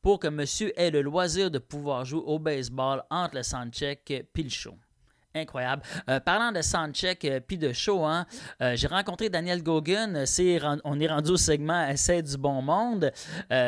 pour 0.00 0.20
que 0.20 0.28
monsieur 0.28 0.72
ait 0.78 0.92
le 0.92 1.02
loisir 1.02 1.50
de 1.50 1.58
pouvoir 1.58 2.04
jouer 2.04 2.22
au 2.24 2.38
baseball 2.38 3.02
entre 3.10 3.34
le 3.34 3.42
soundcheck 3.42 4.08
et 4.12 4.28
le 4.36 4.48
show. 4.48 4.76
Incroyable. 5.36 5.82
Euh, 6.08 6.20
parlant 6.20 6.52
de 6.52 6.62
soundcheck 6.62 7.24
euh, 7.24 7.40
puis 7.40 7.58
de 7.58 7.72
show, 7.72 8.04
hein, 8.04 8.24
euh, 8.62 8.76
j'ai 8.76 8.86
rencontré 8.86 9.28
Daniel 9.28 9.64
Gogan. 9.64 10.14
Euh, 10.16 10.58
ren- 10.60 10.78
on 10.84 11.00
est 11.00 11.08
rendu 11.08 11.32
au 11.32 11.36
segment 11.36 11.88
Essai 11.88 12.22
du 12.22 12.36
bon 12.36 12.62
monde. 12.62 13.10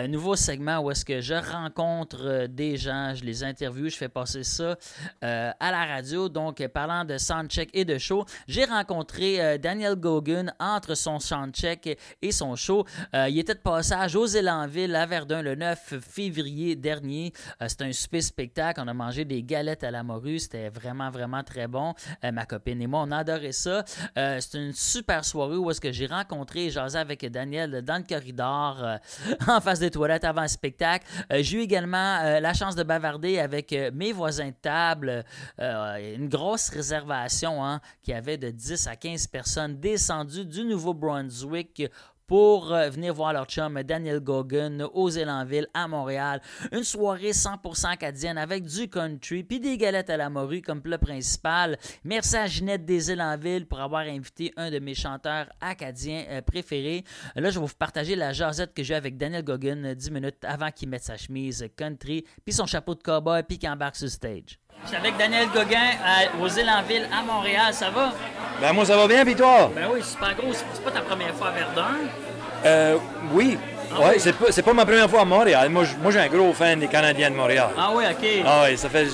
Nouveau 0.08 0.36
segment 0.36 0.78
où 0.78 0.90
est-ce 0.92 1.04
que 1.04 1.20
je 1.20 1.34
rencontre 1.34 2.46
des 2.46 2.76
gens, 2.76 3.14
je 3.16 3.24
les 3.24 3.42
interviewe, 3.42 3.88
je 3.88 3.96
fais 3.96 4.08
passer 4.08 4.44
ça 4.44 4.76
à 5.20 5.70
la 5.70 5.84
radio. 5.86 6.28
Donc, 6.28 6.64
parlant 6.68 7.04
de 7.04 7.18
soundcheck 7.18 7.70
et 7.74 7.84
de 7.84 7.98
show, 7.98 8.24
j'ai 8.46 8.64
rencontré 8.64 9.58
Daniel 9.58 9.96
Gogan 9.96 10.52
entre 10.60 10.94
son 10.94 11.18
soundcheck 11.18 11.98
et 12.22 12.32
son 12.32 12.54
show. 12.56 12.84
Il 13.12 13.38
était 13.38 13.54
de 13.54 13.60
passage 13.60 14.14
aux 14.16 14.26
Élanville 14.26 14.94
à 14.94 15.06
Verdun 15.06 15.42
le 15.42 15.54
9 15.54 15.94
février 16.00 16.76
dernier. 16.76 17.32
C'était 17.66 17.84
un 17.84 17.92
super 17.92 18.22
spectacle. 18.22 18.80
On 18.84 18.88
a 18.88 18.94
mangé 18.94 19.24
des 19.24 19.42
galettes 19.42 19.84
à 19.84 19.90
la 19.90 20.02
morue. 20.02 20.38
C'était 20.38 20.68
vraiment, 20.68 21.10
vraiment 21.10 21.42
très 21.42 21.55
bon. 21.66 21.94
Euh, 22.24 22.32
ma 22.32 22.46
copine 22.46 22.80
et 22.82 22.86
moi, 22.86 23.04
on 23.06 23.10
a 23.10 23.18
adoré 23.18 23.52
ça. 23.52 23.84
Euh, 24.18 24.40
C'était 24.40 24.64
une 24.64 24.72
super 24.72 25.24
soirée 25.24 25.56
où 25.56 25.70
est-ce 25.70 25.80
que 25.80 25.92
j'ai 25.92 26.06
rencontré 26.06 26.66
et 26.66 26.70
jasé 26.70 26.98
avec 26.98 27.24
Daniel 27.30 27.82
dans 27.82 27.96
le 27.96 28.02
corridor 28.02 28.82
euh, 28.82 28.96
en 29.48 29.60
face 29.60 29.78
des 29.78 29.90
toilettes 29.90 30.24
avant 30.24 30.42
le 30.42 30.48
spectacle. 30.48 31.06
Euh, 31.32 31.38
j'ai 31.42 31.58
eu 31.58 31.60
également 31.60 31.96
la 32.40 32.54
chance 32.54 32.74
de 32.74 32.82
bavarder 32.82 33.38
avec 33.38 33.74
mes 33.94 34.12
voisins 34.12 34.48
de 34.48 34.54
table. 34.60 35.24
Une 35.58 36.28
grosse 36.28 36.68
réservation 36.68 37.64
hein, 37.64 37.80
qui 38.02 38.12
avait 38.12 38.36
de 38.36 38.50
10 38.50 38.86
à 38.86 38.96
15 38.96 39.26
personnes 39.28 39.80
descendues 39.80 40.44
du 40.44 40.64
Nouveau-Brunswick 40.64 41.90
pour 42.26 42.72
euh, 42.72 42.88
venir 42.90 43.14
voir 43.14 43.32
leur 43.32 43.46
chum 43.46 43.82
Daniel 43.82 44.20
Gogan 44.20 44.86
aux 44.94 45.08
Élanville 45.10 45.68
à 45.74 45.86
Montréal. 45.86 46.40
Une 46.72 46.84
soirée 46.84 47.30
100% 47.30 47.86
acadienne 47.86 48.38
avec 48.38 48.64
du 48.64 48.88
country 48.88 49.44
puis 49.44 49.60
des 49.60 49.76
galettes 49.76 50.10
à 50.10 50.16
la 50.16 50.28
morue 50.28 50.62
comme 50.62 50.82
plat 50.82 50.98
principal. 50.98 51.78
Merci 52.04 52.36
à 52.36 52.46
Ginette 52.46 52.84
des 52.84 53.10
Élanville 53.10 53.66
pour 53.66 53.80
avoir 53.80 54.02
invité 54.02 54.52
un 54.56 54.70
de 54.70 54.78
mes 54.78 54.94
chanteurs 54.94 55.46
acadiens 55.60 56.24
euh, 56.28 56.42
préférés. 56.42 57.04
Là, 57.34 57.50
je 57.50 57.58
vais 57.58 57.66
vous 57.66 57.74
partager 57.78 58.16
la 58.16 58.32
jasette 58.32 58.74
que 58.74 58.82
j'ai 58.82 58.94
avec 58.94 59.16
Daniel 59.16 59.44
Gogan 59.44 59.84
euh, 59.84 59.94
10 59.94 60.10
minutes 60.10 60.44
avant 60.44 60.70
qu'il 60.70 60.88
mette 60.88 61.04
sa 61.04 61.16
chemise 61.16 61.66
country 61.76 62.24
puis 62.44 62.52
son 62.52 62.66
chapeau 62.66 62.94
de 62.94 63.02
cowboy 63.02 63.42
puis 63.42 63.58
qu'il 63.58 63.68
embarque 63.68 63.96
sur 63.96 64.08
stage. 64.08 64.58
Je 64.84 64.88
suis 64.88 64.96
avec 64.96 65.16
Daniel 65.16 65.48
Gauguin 65.48 65.90
à- 66.04 66.42
aux 66.42 66.48
Élanville 66.48 67.08
à 67.12 67.22
Montréal, 67.22 67.72
ça 67.72 67.90
va? 67.90 68.12
Ben 68.60 68.72
moi 68.72 68.84
ça 68.84 68.96
va 68.96 69.06
bien, 69.08 69.24
puis 69.24 69.34
toi? 69.34 69.70
Ben 69.74 69.88
oui, 69.92 70.00
super 70.02 70.34
gros. 70.36 70.52
C'est 70.52 70.82
pas 70.84 70.90
ta 70.92 71.00
première 71.00 71.34
fois 71.34 71.48
à 71.48 71.50
Verdun? 71.50 71.96
Euh, 72.64 72.96
oui. 73.32 73.58
Ah 73.94 74.00
ouais, 74.00 74.16
oui? 74.16 74.32
c'est 74.50 74.62
pas, 74.62 74.72
ma 74.72 74.84
première 74.84 75.08
fois 75.10 75.22
à 75.22 75.24
Montréal. 75.24 75.68
Moi, 75.70 75.84
je- 75.84 76.10
j'ai 76.10 76.20
un 76.20 76.28
gros 76.28 76.52
fan 76.52 76.78
des 76.80 76.88
Canadiens 76.88 77.30
de 77.30 77.36
Montréal. 77.36 77.68
Ah 77.78 77.90
oui, 77.94 78.04
OK. 78.10 78.26
Ah 78.46 78.62
ouais, 78.62 78.76
ça 78.76 78.88
fait. 78.88 79.08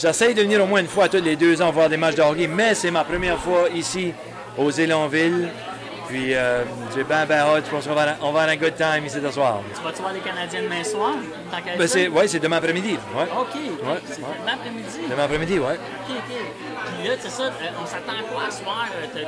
J'essaie 0.00 0.32
de 0.34 0.42
venir 0.42 0.62
au 0.62 0.66
moins 0.66 0.80
une 0.80 0.86
fois 0.88 1.08
tous 1.08 1.22
les 1.22 1.36
deux 1.36 1.60
ans 1.60 1.70
voir 1.72 1.88
des 1.88 1.96
matchs 1.96 2.14
de 2.14 2.22
hockey, 2.22 2.46
mais 2.46 2.74
c'est 2.74 2.90
ma 2.90 3.04
première 3.04 3.38
fois 3.38 3.68
ici 3.74 4.12
aux 4.56 4.70
Élanville. 4.70 5.48
Puis 6.08 6.34
euh, 6.34 6.64
j'ai 6.94 7.04
ben 7.04 7.26
ben 7.26 7.38
hâte. 7.38 7.64
Je 7.66 7.70
pense 7.70 7.86
qu'on 7.86 7.94
va, 7.94 8.02
avoir- 8.02 8.16
on 8.22 8.32
va 8.32 8.40
avoir 8.42 8.48
un 8.48 8.56
good 8.56 8.74
time 8.76 9.04
ici 9.06 9.18
ce 9.22 9.30
soir. 9.30 9.60
Tu 9.74 9.82
vas-tu 9.82 10.00
voir 10.00 10.12
les 10.14 10.20
Canadiens 10.20 10.62
demain 10.62 10.82
soir? 10.82 11.12
Ben, 11.78 11.86
ça? 11.86 11.98
c'est, 12.28 12.38
demain 12.40 12.56
après-midi. 12.56 12.96
Ouais. 13.14 13.24
OK. 13.38 13.54
Ouais, 13.54 13.98
c'est 14.06 14.20
ouais. 14.20 14.26
demain 14.40 14.52
après-midi. 14.54 14.98
Demain 15.10 15.24
après-midi, 15.24 15.58
ouais. 15.58 15.74
OK, 15.74 16.16
OK. 16.16 16.36
Puis 16.98 17.08
là, 17.08 17.14
c'est 17.20 17.30
ça, 17.30 17.42
euh, 17.44 17.80
on 17.82 17.86
s'attend 17.86 18.12
à 18.12 18.32
quoi 18.32 18.44
à 18.48 18.50
ce 18.50 18.62
soir? 18.62 18.86
Euh, 19.16 19.22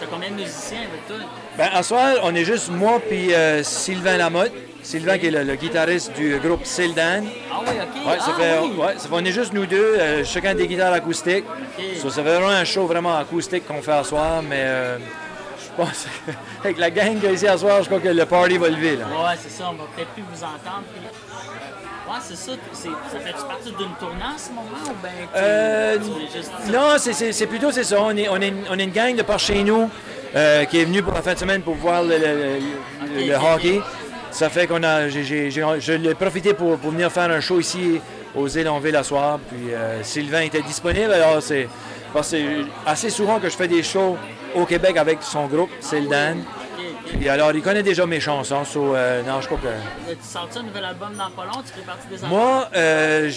T'as, 0.00 0.06
combien 0.06 0.30
de 0.30 0.34
musiciens 0.34 0.78
avec 0.80 1.06
toi? 1.06 1.16
Ben, 1.58 1.68
à 1.72 1.82
soir, 1.82 2.14
on 2.22 2.34
est 2.34 2.44
juste 2.44 2.70
moi 2.70 3.00
puis 3.06 3.34
euh, 3.34 3.62
Sylvain 3.62 4.16
Lamotte. 4.16 4.52
Sylvain 4.82 5.16
qui 5.16 5.26
est 5.28 5.30
le, 5.30 5.44
le 5.44 5.54
guitariste 5.54 6.12
du 6.14 6.38
groupe 6.38 6.64
Sildan. 6.64 7.22
Ah 7.52 7.60
oui, 7.60 7.68
OK. 7.80 8.06
Ouais, 8.08 8.18
ça 8.18 8.32
ah, 8.36 8.40
fait, 8.40 8.58
oui. 8.62 8.72
ouais, 8.76 8.94
ça 8.96 9.08
fait- 9.08 9.14
on 9.14 9.24
est 9.24 9.30
juste 9.32 9.52
nous 9.52 9.64
deux, 9.66 9.76
euh, 9.98 10.24
chacun 10.24 10.54
des 10.56 10.66
guitares 10.66 10.92
acoustiques. 10.92 11.44
Ça, 11.98 12.10
ça 12.10 12.22
fait 12.22 12.34
vraiment 12.34 12.48
un 12.48 12.64
show 12.64 12.86
vraiment 12.86 13.16
acoustique 13.16 13.64
qu'on 13.68 13.80
fait 13.80 13.92
à 13.92 14.02
soir, 14.02 14.42
mais 14.42 14.62
euh, 14.64 14.98
pense 15.76 16.06
avec 16.64 16.78
la 16.78 16.90
gang 16.90 17.16
a 17.26 17.30
ici 17.30 17.46
à 17.46 17.56
soir, 17.58 17.82
je 17.82 17.86
crois 17.88 18.00
que 18.00 18.08
le 18.08 18.26
party 18.26 18.58
va 18.58 18.68
lever. 18.68 18.96
Là. 18.96 19.06
Ouais, 19.06 19.36
c'est 19.40 19.50
ça, 19.50 19.64
on 19.70 19.74
va 19.74 19.84
peut-être 19.94 20.10
plus 20.10 20.22
vous 20.32 20.42
entendre. 20.42 20.84
Puis... 20.92 21.02
Ouais, 22.08 22.18
c'est 22.20 22.36
ça. 22.36 22.52
ça 22.72 23.18
fait-tu 23.20 23.44
partie 23.46 23.70
d'une 23.70 23.94
tournée 23.98 24.22
en 24.22 24.36
ce 24.38 24.50
moment 24.50 24.84
ou 24.86 24.94
bien 25.02 25.10
Euh, 25.36 25.98
juste 26.34 26.50
non, 26.70 26.96
c'est- 26.98 27.46
plutôt 27.46 27.70
c'est 27.72 27.84
ça. 27.84 28.00
On 28.02 28.14
est, 28.16 28.28
on, 28.28 28.36
est, 28.40 28.48
une- 28.48 28.64
on 28.70 28.78
est 28.78 28.84
une 28.84 28.90
gang 28.90 29.14
de 29.16 29.22
par 29.22 29.38
chez 29.38 29.62
nous 29.64 29.88
euh, 30.34 30.64
qui 30.66 30.80
est 30.80 30.84
venue 30.84 31.02
pour 31.02 31.14
la 31.14 31.22
fin 31.22 31.34
de 31.34 31.38
semaine 31.38 31.62
pour 31.62 31.74
voir 31.74 32.02
le, 32.02 32.16
le- 32.18 32.58
le- 33.16 33.26
le 33.28 33.34
hockey. 33.34 33.80
Ça 34.30 34.48
fait 34.50 34.66
qu'on 34.66 34.82
a, 34.82 35.08
je 35.08 35.92
l'ai 35.92 36.14
profité 36.14 36.54
pour, 36.54 36.76
pour 36.78 36.90
venir 36.90 37.10
faire 37.12 37.30
un 37.30 37.40
show 37.40 37.60
ici 37.60 38.00
aux 38.34 38.48
Élanville 38.48 38.96
à 38.96 39.04
soir. 39.04 39.38
Puis 39.48 39.72
euh, 39.72 40.02
Sylvain 40.02 40.40
était 40.40 40.62
disponible. 40.62 41.12
Alors 41.12 41.42
c'est 41.42 41.68
assez 42.86 43.10
souvent 43.10 43.38
que 43.40 43.48
je 43.48 43.56
fais 43.56 43.68
des 43.68 43.82
shows 43.82 44.16
au 44.54 44.64
Québec 44.66 44.96
avec 44.96 45.22
son 45.22 45.46
groupe, 45.46 45.70
c'est 45.80 46.00
le 46.00 46.08
Dan. 46.08 46.42
Puis 47.18 47.28
alors 47.28 47.52
il 47.52 47.62
connaît 47.62 47.82
déjà 47.82 48.06
mes 48.06 48.20
chansons. 48.20 48.64
so, 48.64 48.94
euh, 48.94 49.22
non, 49.22 49.40
je 49.40 49.46
crois 49.46 49.58
que. 49.58 50.12
Tu 50.12 50.16
sors 50.22 50.48
un 50.56 50.62
nouvel 50.62 50.84
album 50.84 51.10
dans 51.16 51.30
pas 51.30 51.44
long? 51.44 51.62
Tu 51.66 51.72
fais 51.72 51.86
partie 51.86 52.06
des 52.08 52.26
Moi, 52.26 52.68
euh, 52.74 53.30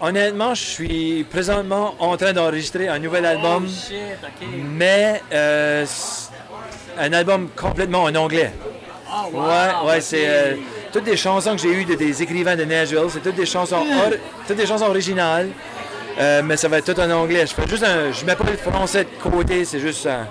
honnêtement, 0.00 0.54
je 0.54 0.62
suis 0.62 1.24
présentement 1.28 1.94
en 1.98 2.16
train 2.16 2.32
d'enregistrer 2.32 2.88
un 2.88 2.98
nouvel 2.98 3.26
album, 3.26 3.66
Oh 3.66 3.70
shit, 3.70 4.48
mais 4.64 5.22
euh, 5.32 5.84
un 6.98 7.12
album 7.12 7.48
complètement 7.56 8.04
en 8.04 8.14
anglais. 8.14 8.52
Oh, 9.08 9.28
wow, 9.32 9.42
ouais, 9.46 9.88
ouais, 9.88 10.00
c'est 10.00 10.24
euh, 10.26 10.54
toutes 10.92 11.04
des 11.04 11.16
chansons 11.16 11.52
que 11.52 11.62
j'ai 11.62 11.72
eues 11.72 11.84
de 11.84 11.94
des 11.94 12.22
écrivains 12.22 12.56
de 12.56 12.64
Nashville. 12.64 13.06
C'est 13.10 13.20
toutes 13.22 13.36
des 13.36 13.46
chansons, 13.46 13.76
or- 13.76 14.12
toutes 14.46 14.56
des 14.56 14.66
chansons 14.66 14.86
originales, 14.86 15.50
euh, 16.18 16.42
mais 16.44 16.56
ça 16.56 16.68
va 16.68 16.78
être 16.78 16.92
tout 16.92 17.00
en 17.00 17.10
anglais. 17.10 17.46
Je 17.46 17.54
fais 17.54 17.66
juste 17.68 17.84
un, 17.84 18.12
je 18.12 18.24
mets 18.24 18.36
pas 18.36 18.44
le 18.50 18.56
français 18.56 19.04
de 19.04 19.22
côté. 19.22 19.64
C'est 19.64 19.80
juste 19.80 20.06
un, 20.06 20.26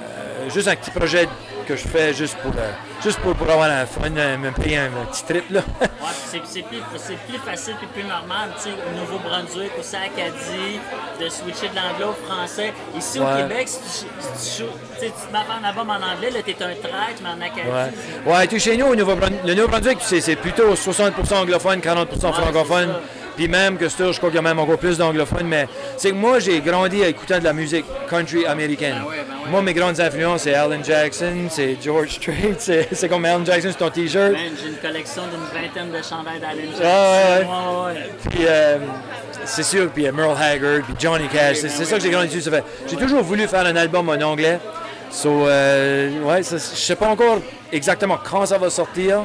euh, 0.00 0.48
juste 0.50 0.68
un 0.68 0.76
petit 0.76 0.90
projet 0.90 1.28
que 1.66 1.74
je 1.74 1.88
fais 1.88 2.14
juste 2.14 2.36
pour, 2.36 2.52
euh, 2.52 2.70
juste 3.02 3.18
pour, 3.18 3.34
pour 3.34 3.50
avoir 3.50 3.68
un 3.68 3.86
fun, 3.86 4.08
me 4.08 4.50
payer 4.52 4.78
un, 4.78 4.90
petit 5.10 5.24
trip 5.24 5.50
là. 5.50 5.62
Ouais, 5.80 6.12
c'est, 6.26 6.40
c'est 6.44 6.62
plus, 6.62 6.78
c'est 6.96 7.16
plus 7.26 7.38
facile 7.38 7.74
et 7.82 7.86
plus 7.86 8.04
normal, 8.04 8.50
tu 8.56 8.64
sais, 8.64 8.70
au 8.70 9.00
Nouveau-Brunswick, 9.00 9.72
au 9.76 9.96
Acadie, 9.96 10.78
de 11.20 11.28
switcher 11.28 11.68
de 11.68 11.74
l'anglais 11.74 12.04
au 12.04 12.24
français. 12.24 12.72
Ici, 12.96 13.18
au. 13.18 13.24
Québec, 13.36 13.68
si 13.68 13.78
tu, 13.80 13.88
si 14.34 14.56
tu, 14.58 14.62
tu 15.00 15.06
tu 15.06 15.26
te 15.26 15.32
mets 15.32 15.38
à 15.38 15.60
un 15.60 15.68
album 15.68 15.90
en 15.90 15.94
anglais, 15.94 16.30
là, 16.30 16.40
t'es 16.44 16.54
un 16.62 16.68
traître, 16.68 17.20
mais 17.22 17.30
en 17.30 17.40
Acadie, 17.40 17.68
Ouais, 17.68 18.32
ouais 18.32 18.46
tout 18.46 18.60
chez 18.60 18.76
nous, 18.76 18.86
au 18.86 18.94
Nouveau-Brunswick, 18.94 19.40
le 19.44 19.54
Nouveau-Brunswick, 19.54 19.98
c'est, 20.02 20.20
c'est 20.20 20.36
plutôt 20.36 20.72
60% 20.74 21.34
anglophone, 21.34 21.80
40% 21.80 22.32
francophone. 22.32 22.94
Puis 23.36 23.48
même 23.48 23.76
que 23.76 23.88
ça, 23.88 24.10
je 24.10 24.16
crois 24.16 24.30
qu'il 24.30 24.36
y 24.36 24.38
a 24.38 24.42
même 24.42 24.58
encore 24.58 24.78
plus 24.78 24.98
d'anglophones, 24.98 25.46
mais 25.46 25.68
c'est 25.96 26.10
que 26.10 26.14
moi, 26.14 26.38
j'ai 26.38 26.60
grandi 26.60 27.02
à 27.04 27.08
écoutant 27.08 27.38
de 27.38 27.44
la 27.44 27.52
musique 27.52 27.84
country 28.08 28.46
américaine. 28.46 28.96
Moi, 29.50 29.62
mes 29.62 29.74
grandes 29.74 30.00
influences, 30.00 30.42
c'est 30.42 30.54
Alan 30.54 30.82
Jackson, 30.82 31.46
c'est 31.50 31.76
George 31.80 32.14
Strait, 32.14 32.56
c'est, 32.58 33.08
comme 33.08 33.24
Alan 33.24 33.44
Jackson 33.44 33.68
sur 33.68 33.76
ton 33.76 33.90
t-shirt. 33.90 34.32
Man, 34.32 34.40
j'ai 34.60 34.68
une 34.68 34.76
collection 34.76 35.22
d'une 35.26 35.62
vingtaine 35.62 35.90
de 35.90 36.02
chandails 36.02 36.40
d'Allen 36.40 36.66
Jackson. 36.70 36.82
Ah, 36.84 37.38
ouais, 37.38 37.44
ouais. 37.44 37.46
Ouais, 37.46 37.94
ouais. 37.94 38.10
Puis 38.30 38.44
euh, 38.46 38.78
c'est 39.44 39.62
sûr, 39.62 39.90
puis 39.90 40.10
Merle 40.10 40.36
Haggard, 40.40 40.82
puis 40.82 40.94
Johnny 40.98 41.28
Cash, 41.28 41.58
c'est, 41.58 41.68
ça 41.68 41.96
que 41.96 42.02
j'ai 42.02 42.10
grandi 42.10 42.34
dessus. 42.34 42.50
J'ai 42.88 42.96
toujours 42.96 43.22
voulu 43.22 43.46
faire 43.46 43.66
un 43.66 43.76
album 43.76 44.08
en 44.08 44.20
anglais. 44.20 44.58
So, 45.16 45.30
euh, 45.48 46.20
ouais, 46.24 46.42
je 46.42 46.58
sais 46.58 46.94
pas 46.94 47.08
encore 47.08 47.38
exactement 47.72 48.18
quand 48.22 48.44
ça 48.44 48.58
va 48.58 48.68
sortir, 48.68 49.22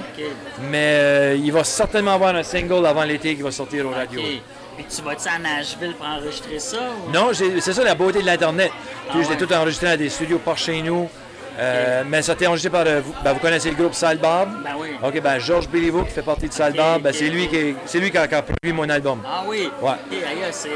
mais 0.69 0.95
euh, 0.99 1.35
il 1.37 1.51
va 1.51 1.65
certainement 1.65 2.13
avoir 2.13 2.33
un 2.33 2.43
single 2.43 2.85
avant 2.85 3.03
l'été 3.03 3.35
qui 3.35 3.41
va 3.41 3.51
sortir 3.51 3.85
aux 3.85 3.89
radios. 3.91 4.21
OK. 4.21 4.41
Puis 4.77 4.85
tu 4.89 5.01
vas-tu 5.01 5.27
à 5.27 5.37
Nashville 5.37 5.93
pour 5.95 6.07
enregistrer 6.07 6.59
ça? 6.59 6.77
Ou... 7.05 7.11
Non, 7.11 7.31
c'est 7.33 7.73
ça 7.73 7.83
la 7.83 7.93
beauté 7.93 8.21
de 8.21 8.25
l'Internet. 8.25 8.71
Ah 9.09 9.13
je 9.21 9.29
l'ai 9.29 9.35
tout 9.35 9.51
enregistré 9.51 9.87
dans 9.89 9.97
des 9.97 10.07
studios 10.07 10.39
par 10.39 10.57
chez 10.57 10.81
nous. 10.81 11.09
Euh, 11.59 12.03
Mais 12.07 12.21
ça 12.21 12.31
a 12.31 12.35
été 12.35 12.47
enregistré 12.47 12.69
par. 12.69 12.87
euh, 12.87 13.01
vous, 13.03 13.13
ben, 13.21 13.33
vous 13.33 13.39
connaissez 13.39 13.69
le 13.71 13.75
groupe 13.75 13.93
Salbab? 13.93 14.49
Ben 14.63 14.71
oui. 14.79 14.91
OK, 15.03 15.21
ben 15.21 15.37
Georges 15.39 15.67
Béliveau 15.67 16.03
qui 16.05 16.11
fait 16.11 16.21
partie 16.21 16.47
de 16.47 16.53
Salbab, 16.53 16.95
Ok, 16.99 17.03
ben, 17.03 17.13
c'est 17.13 17.27
lui, 17.27 17.49
qui, 17.49 17.57
est- 17.57 17.95
lui 17.99 18.09
qui, 18.09 18.17
a, 18.17 18.25
qui 18.29 18.35
a 18.35 18.41
produit 18.41 18.71
mon 18.71 18.87
album. 18.89 19.21
Ah 19.27 19.43
oui? 19.45 19.69
Ouais. 19.81 19.91
C'est. 20.51 20.69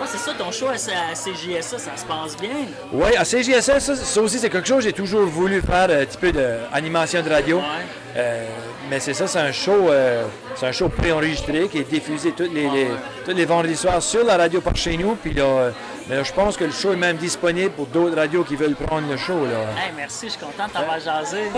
Ouais, 0.00 0.06
c'est 0.06 0.18
ça, 0.18 0.32
ton 0.38 0.50
show 0.52 0.68
à, 0.68 0.74
CJSA, 0.74 1.78
ça 1.78 1.96
se 1.96 2.04
passe 2.04 2.36
bien. 2.40 2.50
Oui, 2.92 3.16
à 3.16 3.24
CGSS, 3.24 3.78
ça, 3.80 3.96
ça 3.96 4.20
aussi, 4.22 4.38
c'est 4.38 4.48
quelque 4.50 4.68
chose 4.68 4.78
que 4.78 4.84
j'ai 4.84 4.92
toujours 4.92 5.26
voulu 5.26 5.60
faire, 5.60 5.84
un 5.90 6.04
petit 6.04 6.18
peu 6.18 6.30
d'animation 6.32 7.20
de 7.22 7.28
radio. 7.30 7.60
Euh, 8.16 8.44
mais 8.88 9.00
c'est 9.00 9.12
ça, 9.14 9.26
c'est 9.26 9.38
un 9.38 9.52
show 9.52 9.90
euh, 9.90 10.24
c'est 10.56 10.66
un 10.66 10.72
show 10.72 10.88
préenregistré 10.88 11.68
qui 11.68 11.78
est 11.78 11.90
diffusé 11.90 12.32
tous 12.32 12.44
les, 12.52 12.68
les- 12.70 12.90
tous 13.24 13.32
les 13.32 13.44
vendredis 13.44 13.76
soirs 13.76 14.02
sur 14.02 14.24
la 14.24 14.36
radio 14.36 14.60
par 14.60 14.74
chez 14.76 14.96
nous. 14.96 15.14
Puis 15.16 15.34
là, 15.34 15.42
euh, 15.44 15.70
mais 16.08 16.16
là, 16.16 16.22
je 16.22 16.32
pense 16.32 16.56
que 16.56 16.64
le 16.64 16.72
show 16.72 16.92
est 16.92 16.96
même 16.96 17.16
disponible 17.16 17.70
pour 17.70 17.86
d'autres 17.86 18.16
radios 18.16 18.44
qui 18.44 18.56
veulent 18.56 18.74
prendre 18.74 19.08
le 19.10 19.16
show. 19.18 19.44
Là. 19.44 19.60
Hey, 19.84 19.92
merci, 19.96 20.26
je 20.26 20.30
suis 20.30 20.40
content 20.40 20.66
de 20.68 20.72
t'avoir 20.72 20.98
jasé. 21.00 21.42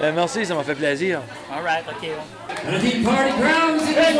Euh, 0.00 0.12
merci, 0.14 0.46
ça 0.46 0.54
m'a 0.54 0.62
fait 0.62 0.76
plaisir. 0.76 1.20
All 1.52 1.64
right, 1.64 1.82
OK. 1.88 2.08
Deep 2.80 3.04
party 3.04 3.32
grounds 3.32 3.82
in 3.82 4.14
the 4.14 4.18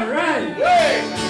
All 0.00 0.06
right. 0.08 0.58
Ok, 0.58 1.29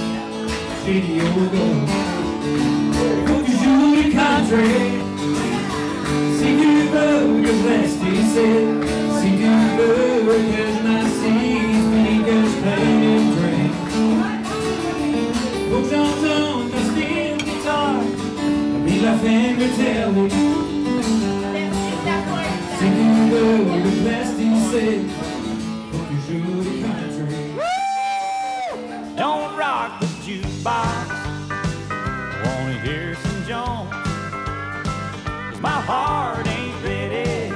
video 0.83 1.25
goes. 1.49 1.89
Go 3.27 3.35
to 3.45 3.53
Julie 3.61 4.11
Country, 4.11 4.73
see 6.37 6.53
du 6.57 6.71
burgers, 6.89 7.61
lässt 7.65 7.97
dich 8.01 8.25
sehen. 8.33 8.81
See 9.19 9.35
du 9.37 9.53
burgers, 9.77 10.77
my 10.83 11.01
seas, 11.19 11.83
biggest 11.93 12.55
pain 12.63 13.01
and 13.13 13.27
drink. 13.37 13.73
Books 15.69 15.93
on 15.93 16.69
the 16.71 16.81
steel 16.89 17.37
guitar, 17.37 18.01
be 18.83 18.93
la 19.01 19.13
femme 19.17 19.67
tell 19.77 20.15
it. 20.25 20.31
See 22.77 22.91
du 22.97 23.07
burgers, 23.29 23.97
best 24.03 24.35
he 24.39 24.49
said. 24.71 25.20
Jukebox. 30.61 31.09
I 31.89 32.41
wanna 32.45 32.79
hear 32.81 33.15
some 33.15 33.45
Jones. 33.47 33.93
'Cause 35.49 35.61
my 35.61 35.81
heart 35.81 36.47
ain't 36.47 36.83
ready 36.83 37.51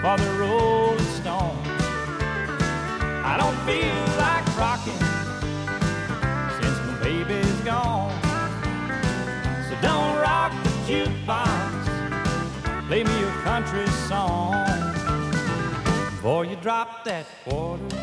for 0.00 0.16
the 0.16 0.30
Rolling 0.38 0.98
Stones. 1.20 1.68
I 3.24 3.36
don't 3.36 3.58
feel 3.66 4.04
like 4.18 4.44
rocking 4.58 5.02
since 6.60 6.78
my 6.86 6.94
baby's 7.02 7.60
gone. 7.64 8.12
So 9.68 9.74
don't 9.82 10.16
rock 10.20 10.52
the 10.64 10.70
jukebox. 10.88 11.88
Play 12.88 13.04
me 13.04 13.24
a 13.24 13.42
country 13.44 13.86
song. 14.08 14.66
Before 16.10 16.44
you 16.44 16.56
drop 16.56 17.04
that 17.04 17.26
quarter, 17.44 17.96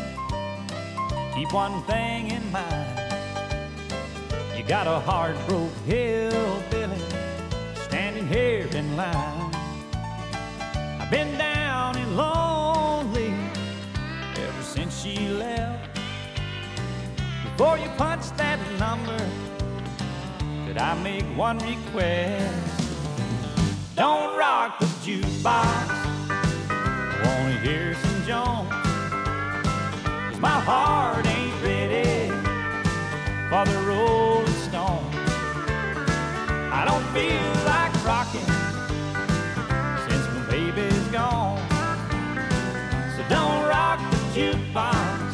keep 1.34 1.52
one 1.52 1.82
thing 1.82 2.30
in 2.30 2.52
mind. 2.52 3.09
Got 4.70 4.86
a 4.86 5.00
heart 5.00 5.34
broke 5.48 5.74
hillbilly 5.84 7.02
standing 7.74 8.28
here 8.28 8.68
in 8.72 8.96
line. 8.96 9.52
I've 11.00 11.10
been 11.10 11.36
down 11.36 11.96
and 11.96 12.16
lonely 12.16 13.34
ever 14.36 14.62
since 14.62 15.02
she 15.02 15.28
left. 15.30 15.98
Before 17.42 17.78
you 17.78 17.88
punch 17.98 18.30
that 18.36 18.60
number, 18.78 19.18
could 20.68 20.78
I 20.78 20.94
make 21.02 21.24
one 21.36 21.58
request? 21.58 22.80
Don't 23.96 24.38
rock 24.38 24.78
the 24.78 24.86
jukebox. 25.02 25.90
I 26.70 27.22
wanna 27.24 27.58
hear 27.58 27.96
some 27.96 28.24
Jones. 28.24 28.70
'Cause 30.30 30.38
my 30.38 30.60
heart 30.60 31.26
ain't 31.26 31.60
ready 31.60 32.30
for 33.50 33.64
the 33.64 33.90
Stones. 33.90 34.59
I 36.72 36.84
don't 36.84 37.04
feel 37.12 37.64
like 37.64 37.92
rocking 38.04 38.46
since 40.06 40.26
my 40.34 40.42
baby's 40.50 41.08
gone. 41.08 41.58
So 43.16 43.24
don't 43.28 43.68
rock 43.68 43.98
the 44.10 44.16
jukebox. 44.34 45.32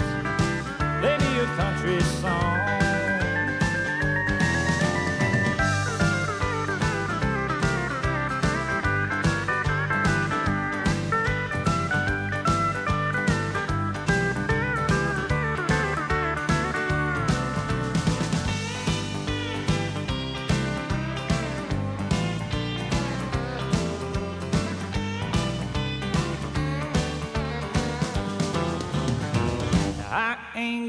Play 1.01 1.19
me 1.19 1.39
a 1.39 1.47
country 1.57 2.01
song. 2.21 2.66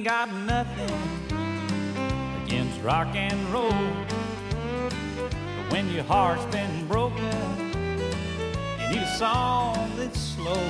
Got 0.08 0.32
nothing 0.32 0.90
against 2.46 2.82
rock 2.82 3.14
and 3.14 3.38
roll. 3.50 3.70
But 4.88 5.70
when 5.74 5.92
your 5.92 6.06
heart's 6.06 6.46
been 6.46 6.88
broken, 6.88 7.36
you 8.80 8.88
need 8.88 9.02
a 9.02 9.18
song 9.18 9.76
that's 9.98 10.18
slow. 10.18 10.66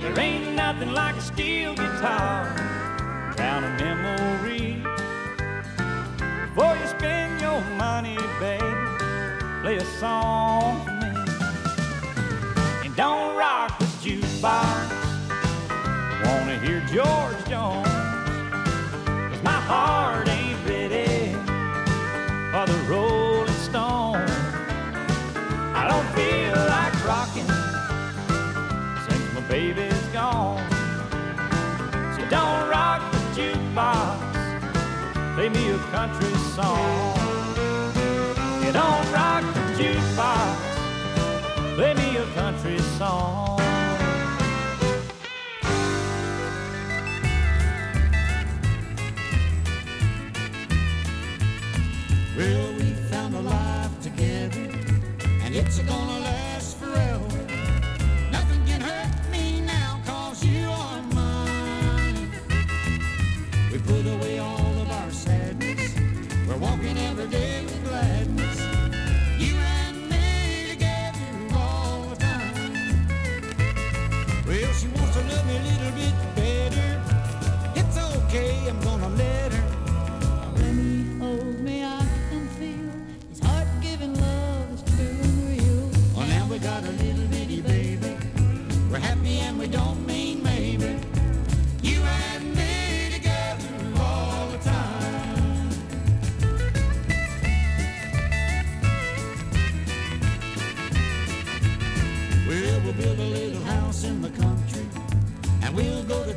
There 0.00 0.18
ain't 0.18 0.54
nothing 0.54 0.92
like 0.92 1.16
a 1.16 1.20
steel 1.20 1.74
guitar, 1.74 2.56
drown 3.36 3.64
a 3.64 3.72
memory. 3.76 4.82
Before 6.46 6.74
you 6.78 6.86
spend 6.86 7.42
your 7.42 7.60
money, 7.76 8.16
baby, 8.40 8.64
play 9.60 9.76
a 9.76 9.84
song 10.00 10.97
country 35.90 36.34
song. 36.54 37.16
You 38.64 38.72
don't 38.72 39.12
rock 39.12 39.42
the 39.54 39.60
jukebox, 39.78 40.56
play 41.76 41.94
me 41.94 42.16
a 42.16 42.26
country 42.34 42.78
song. 42.98 43.47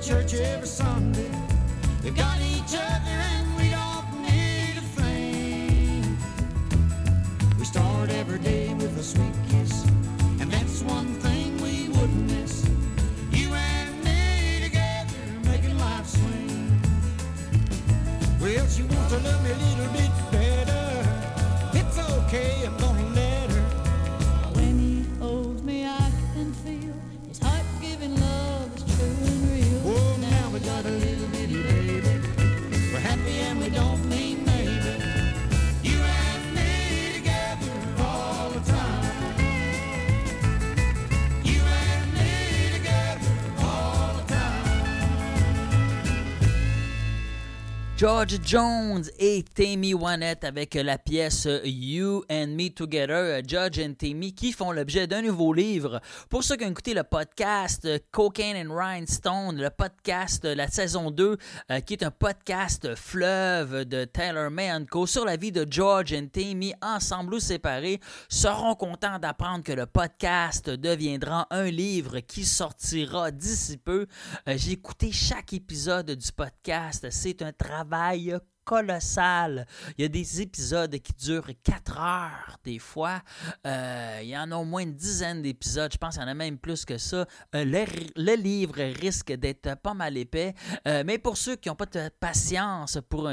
Church 0.02 0.34
every 0.34 0.68
Sunday. 0.68 1.30
We've 2.04 2.16
got 2.16 2.38
each 2.42 2.74
other 2.74 3.16
and 3.36 3.56
we 3.56 3.70
don't 3.70 4.22
need 4.24 4.76
a 4.78 4.86
thing. 4.98 6.18
We 7.60 7.66
start 7.66 8.10
every 8.10 8.40
day 8.40 8.74
with 8.74 8.98
a 8.98 9.04
sweet 9.04 9.36
kiss, 9.48 9.86
George 48.02 48.40
Jones 48.44 49.04
et 49.20 49.44
Tammy 49.44 49.94
Wynette 49.94 50.44
avec 50.44 50.74
la 50.74 50.98
pièce 50.98 51.48
You 51.64 52.24
and 52.32 52.48
Me 52.48 52.70
Together, 52.70 53.44
Judge 53.48 53.78
and 53.80 53.94
Tammy, 53.94 54.34
qui 54.34 54.54
font 54.54 54.72
l'objet 54.72 55.06
d'un 55.06 55.22
nouveau 55.22 55.54
livre. 55.54 56.02
Pour 56.28 56.44
ceux 56.44 56.56
qui 56.56 56.66
ont 56.66 56.72
écouté 56.72 56.96
le 56.96 57.04
podcast 57.04 57.88
Cocaine 58.10 58.58
and 58.58 58.74
Rhinestone, 58.74 59.62
le 59.62 59.70
podcast 59.70 60.46
la 60.46 60.68
saison 60.68 61.12
2, 61.12 61.38
euh, 61.70 61.80
qui 61.82 61.94
est 61.94 62.04
un 62.04 62.10
podcast 62.10 62.96
fleuve 62.96 63.86
de 63.86 64.06
Taylor 64.06 64.50
May 64.50 64.72
Co. 64.90 65.06
sur 65.06 65.24
la 65.24 65.36
vie 65.36 65.52
de 65.52 65.68
George 65.70 66.12
and 66.12 66.30
Tammy, 66.34 66.74
ensemble 66.82 67.36
ou 67.36 67.40
séparés, 67.40 68.00
seront 68.30 68.74
contents 68.74 69.20
d'apprendre 69.20 69.64
que 69.64 69.74
le 69.74 69.86
podcast 69.86 70.72
deviendra 70.72 71.46
un 71.52 71.70
livre 71.70 72.22
qui 72.22 72.46
sortira 72.46 73.30
d'ici 73.30 73.78
peu. 73.78 74.08
Euh, 74.48 74.56
J'ai 74.58 74.72
écouté 74.72 75.12
chaque 75.12 75.54
épisode 75.54 76.10
du 76.10 76.32
podcast. 76.32 77.06
C'est 77.12 77.44
un 77.44 77.52
travail 77.52 77.91
Bye. 77.92 78.40
Colossal. 78.72 79.68
Il 79.98 80.04
y 80.04 80.06
a 80.06 80.08
des 80.08 80.42
épisodes 80.42 80.98
qui 81.00 81.12
durent 81.14 81.52
4 81.62 82.00
heures 82.00 82.58
des 82.64 82.80
fois. 82.80 83.22
Euh, 83.68 84.20
il 84.24 84.30
y 84.30 84.38
en 84.38 84.50
a 84.50 84.56
au 84.56 84.64
moins 84.64 84.84
une 84.84 84.96
dizaine 84.96 85.42
d'épisodes. 85.42 85.92
Je 85.92 85.98
pense 85.98 86.14
qu'il 86.14 86.24
y 86.24 86.26
en 86.26 86.30
a 86.30 86.34
même 86.34 86.58
plus 86.58 86.86
que 86.86 86.98
ça. 86.98 87.26
Euh, 87.54 87.66
le, 88.16 88.36
livre 88.36 88.82
risque 89.02 89.34
d'être 89.34 89.76
pas 89.82 89.94
mal 89.94 90.16
épais. 90.16 90.54
Euh, 90.88 91.04
mais 91.06 91.18
pour 91.18 91.36
ceux 91.36 91.58
qui 91.58 91.68
n'ont 91.68 91.76
pas 91.76 91.86
de 91.86 92.08
patience 92.18 92.98
pour 93.10 93.30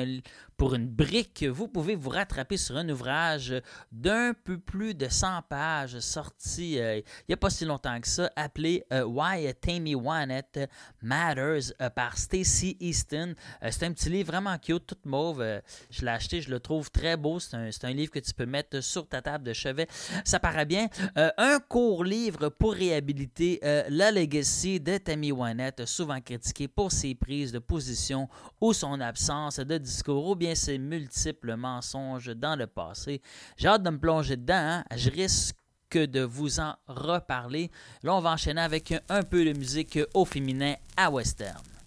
pour 0.56 0.74
une 0.74 0.88
brique, 0.88 1.44
vous 1.44 1.68
pouvez 1.68 1.94
vous 1.94 2.10
rattraper 2.10 2.56
sur 2.56 2.76
un 2.76 2.88
ouvrage 2.88 3.54
d'un 3.92 4.32
peu 4.34 4.58
plus 4.58 4.92
de 4.92 5.08
100 5.08 5.42
pages 5.48 6.00
sorti 6.00 6.72
il 6.72 7.04
n'y 7.28 7.32
a 7.32 7.36
pas 7.36 7.48
si 7.48 7.64
longtemps 7.64 8.00
que 8.00 8.08
ça, 8.08 8.28
appelé 8.34 8.84
Why 8.90 9.54
Tammy 9.60 9.94
Wynette 9.94 10.68
Matters 11.00 11.72
par 11.94 12.18
Stacy 12.18 12.76
Easton. 12.80 13.36
c'est 13.70 13.84
un 13.84 13.92
petit 13.92 14.10
livre 14.10 14.32
vraiment 14.32 14.58
cute, 14.58 14.84
tout 14.84 14.96
mauve. 15.04 15.27
Je 15.34 16.04
l'ai 16.04 16.10
acheté, 16.10 16.40
je 16.40 16.50
le 16.50 16.60
trouve 16.60 16.90
très 16.90 17.16
beau. 17.16 17.38
C'est 17.40 17.84
un, 17.84 17.92
livre 17.92 18.10
que 18.10 18.18
tu 18.18 18.32
peux 18.34 18.46
mettre 18.46 18.80
sur 18.80 19.06
ta 19.06 19.22
table 19.22 19.44
de 19.44 19.52
chevet. 19.52 19.86
Ça 20.24 20.38
paraît 20.38 20.66
bien. 20.66 20.88
un 21.16 21.58
court 21.60 22.04
livre 22.04 22.48
pour 22.48 22.74
réhabiliter 22.74 23.60
la 23.88 24.10
legacy 24.10 24.80
de 24.80 24.98
Tammy 24.98 25.32
Wynette, 25.32 25.86
souvent 25.86 26.20
critiqué 26.20 26.68
pour 26.68 26.92
ses 26.92 27.14
prises 27.14 27.52
de 27.52 27.58
position 27.58 28.28
ou 28.60 28.72
son 28.72 29.00
absence 29.00 29.58
de 29.58 29.78
discours 29.78 30.28
ou 30.28 30.34
bien 30.34 30.54
ses 30.54 30.78
multiples 30.78 31.56
mensonges 31.56 32.34
dans 32.34 32.56
le 32.56 32.66
passé. 32.66 33.20
J'ai 33.56 33.68
hâte 33.68 33.82
de 33.82 33.90
me 33.90 33.98
plonger 33.98 34.36
dedans. 34.36 34.54
Hein? 34.54 34.84
Je 34.96 35.10
risque 35.10 35.56
de 35.94 36.20
vous 36.20 36.60
en 36.60 36.74
reparler. 36.86 37.70
Là, 38.02 38.14
on 38.14 38.20
va 38.20 38.32
enchaîner 38.32 38.60
avec 38.60 38.94
un 39.08 39.22
peu 39.22 39.44
de 39.44 39.52
musique 39.52 39.98
au 40.14 40.24
féminin 40.24 40.74
à 40.96 41.10
western. 41.10 41.77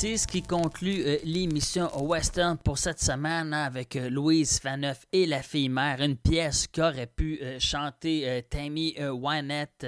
C'est 0.00 0.16
ce 0.16 0.28
qui 0.28 0.42
conclut 0.42 1.02
euh, 1.04 1.16
l'émission 1.24 1.90
Western 2.04 2.56
pour 2.56 2.78
cette 2.78 3.00
semaine 3.00 3.52
hein, 3.52 3.64
avec 3.64 3.96
euh, 3.96 4.08
Louise 4.08 4.60
Faneuf 4.60 5.04
et 5.10 5.26
la 5.26 5.42
fille 5.42 5.68
mère, 5.68 6.00
une 6.00 6.16
pièce 6.16 6.68
qu'aurait 6.68 7.08
pu 7.08 7.40
euh, 7.42 7.58
chanter 7.58 8.46
Tammy 8.48 8.94
Wynette. 9.00 9.84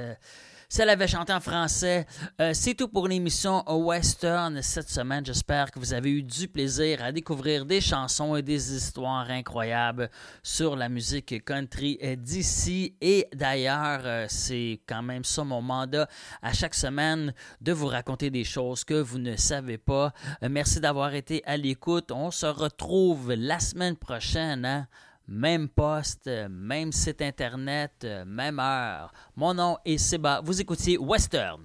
Si 0.72 0.80
elle 0.82 0.88
avait 0.90 1.08
chanté 1.08 1.32
en 1.32 1.40
français. 1.40 2.06
Euh, 2.40 2.52
C'est 2.54 2.74
tout 2.74 2.86
pour 2.86 3.08
l'émission 3.08 3.64
Western 3.68 4.62
cette 4.62 4.88
semaine. 4.88 5.26
J'espère 5.26 5.72
que 5.72 5.80
vous 5.80 5.92
avez 5.92 6.12
eu 6.12 6.22
du 6.22 6.46
plaisir 6.46 7.02
à 7.02 7.10
découvrir 7.10 7.66
des 7.66 7.80
chansons 7.80 8.36
et 8.36 8.42
des 8.42 8.72
histoires 8.76 9.28
incroyables 9.28 10.08
sur 10.44 10.76
la 10.76 10.88
musique 10.88 11.44
country 11.44 11.98
d'ici 12.16 12.94
et 13.00 13.26
d'ailleurs. 13.34 14.02
Euh, 14.04 14.26
C'est 14.28 14.80
quand 14.86 15.02
même 15.02 15.24
ça 15.24 15.42
mon 15.42 15.60
mandat 15.60 16.06
à 16.40 16.52
chaque 16.52 16.74
semaine 16.76 17.34
de 17.60 17.72
vous 17.72 17.88
raconter 17.88 18.30
des 18.30 18.44
choses 18.44 18.84
que 18.84 18.94
vous 18.94 19.18
ne 19.18 19.34
savez 19.36 19.76
pas. 19.76 20.12
Euh, 20.44 20.48
Merci 20.48 20.78
d'avoir 20.80 21.12
été 21.14 21.42
à 21.46 21.56
l'écoute. 21.56 22.12
On 22.12 22.30
se 22.30 22.46
retrouve 22.46 23.32
la 23.34 23.58
semaine 23.58 23.96
prochaine. 23.96 24.64
hein? 24.64 24.86
Même 25.30 25.68
poste, 25.68 26.26
euh, 26.26 26.48
même 26.50 26.90
site 26.90 27.22
internet, 27.22 27.92
euh, 28.02 28.24
même 28.24 28.58
heure. 28.58 29.12
Mon 29.36 29.54
nom 29.54 29.78
est 29.84 29.96
Seba. 29.96 30.40
Vous 30.42 30.60
écoutiez 30.60 30.98
Western. 30.98 31.64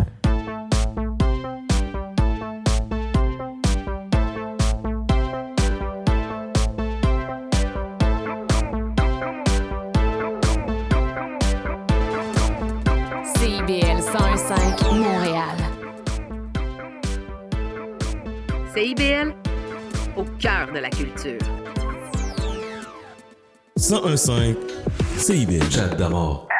La 20.81 20.89
culture. 20.89 21.37
1015 23.77 24.55
CIBL. 25.17 25.71
Chat 25.71 25.95
d'amour. 25.95 26.50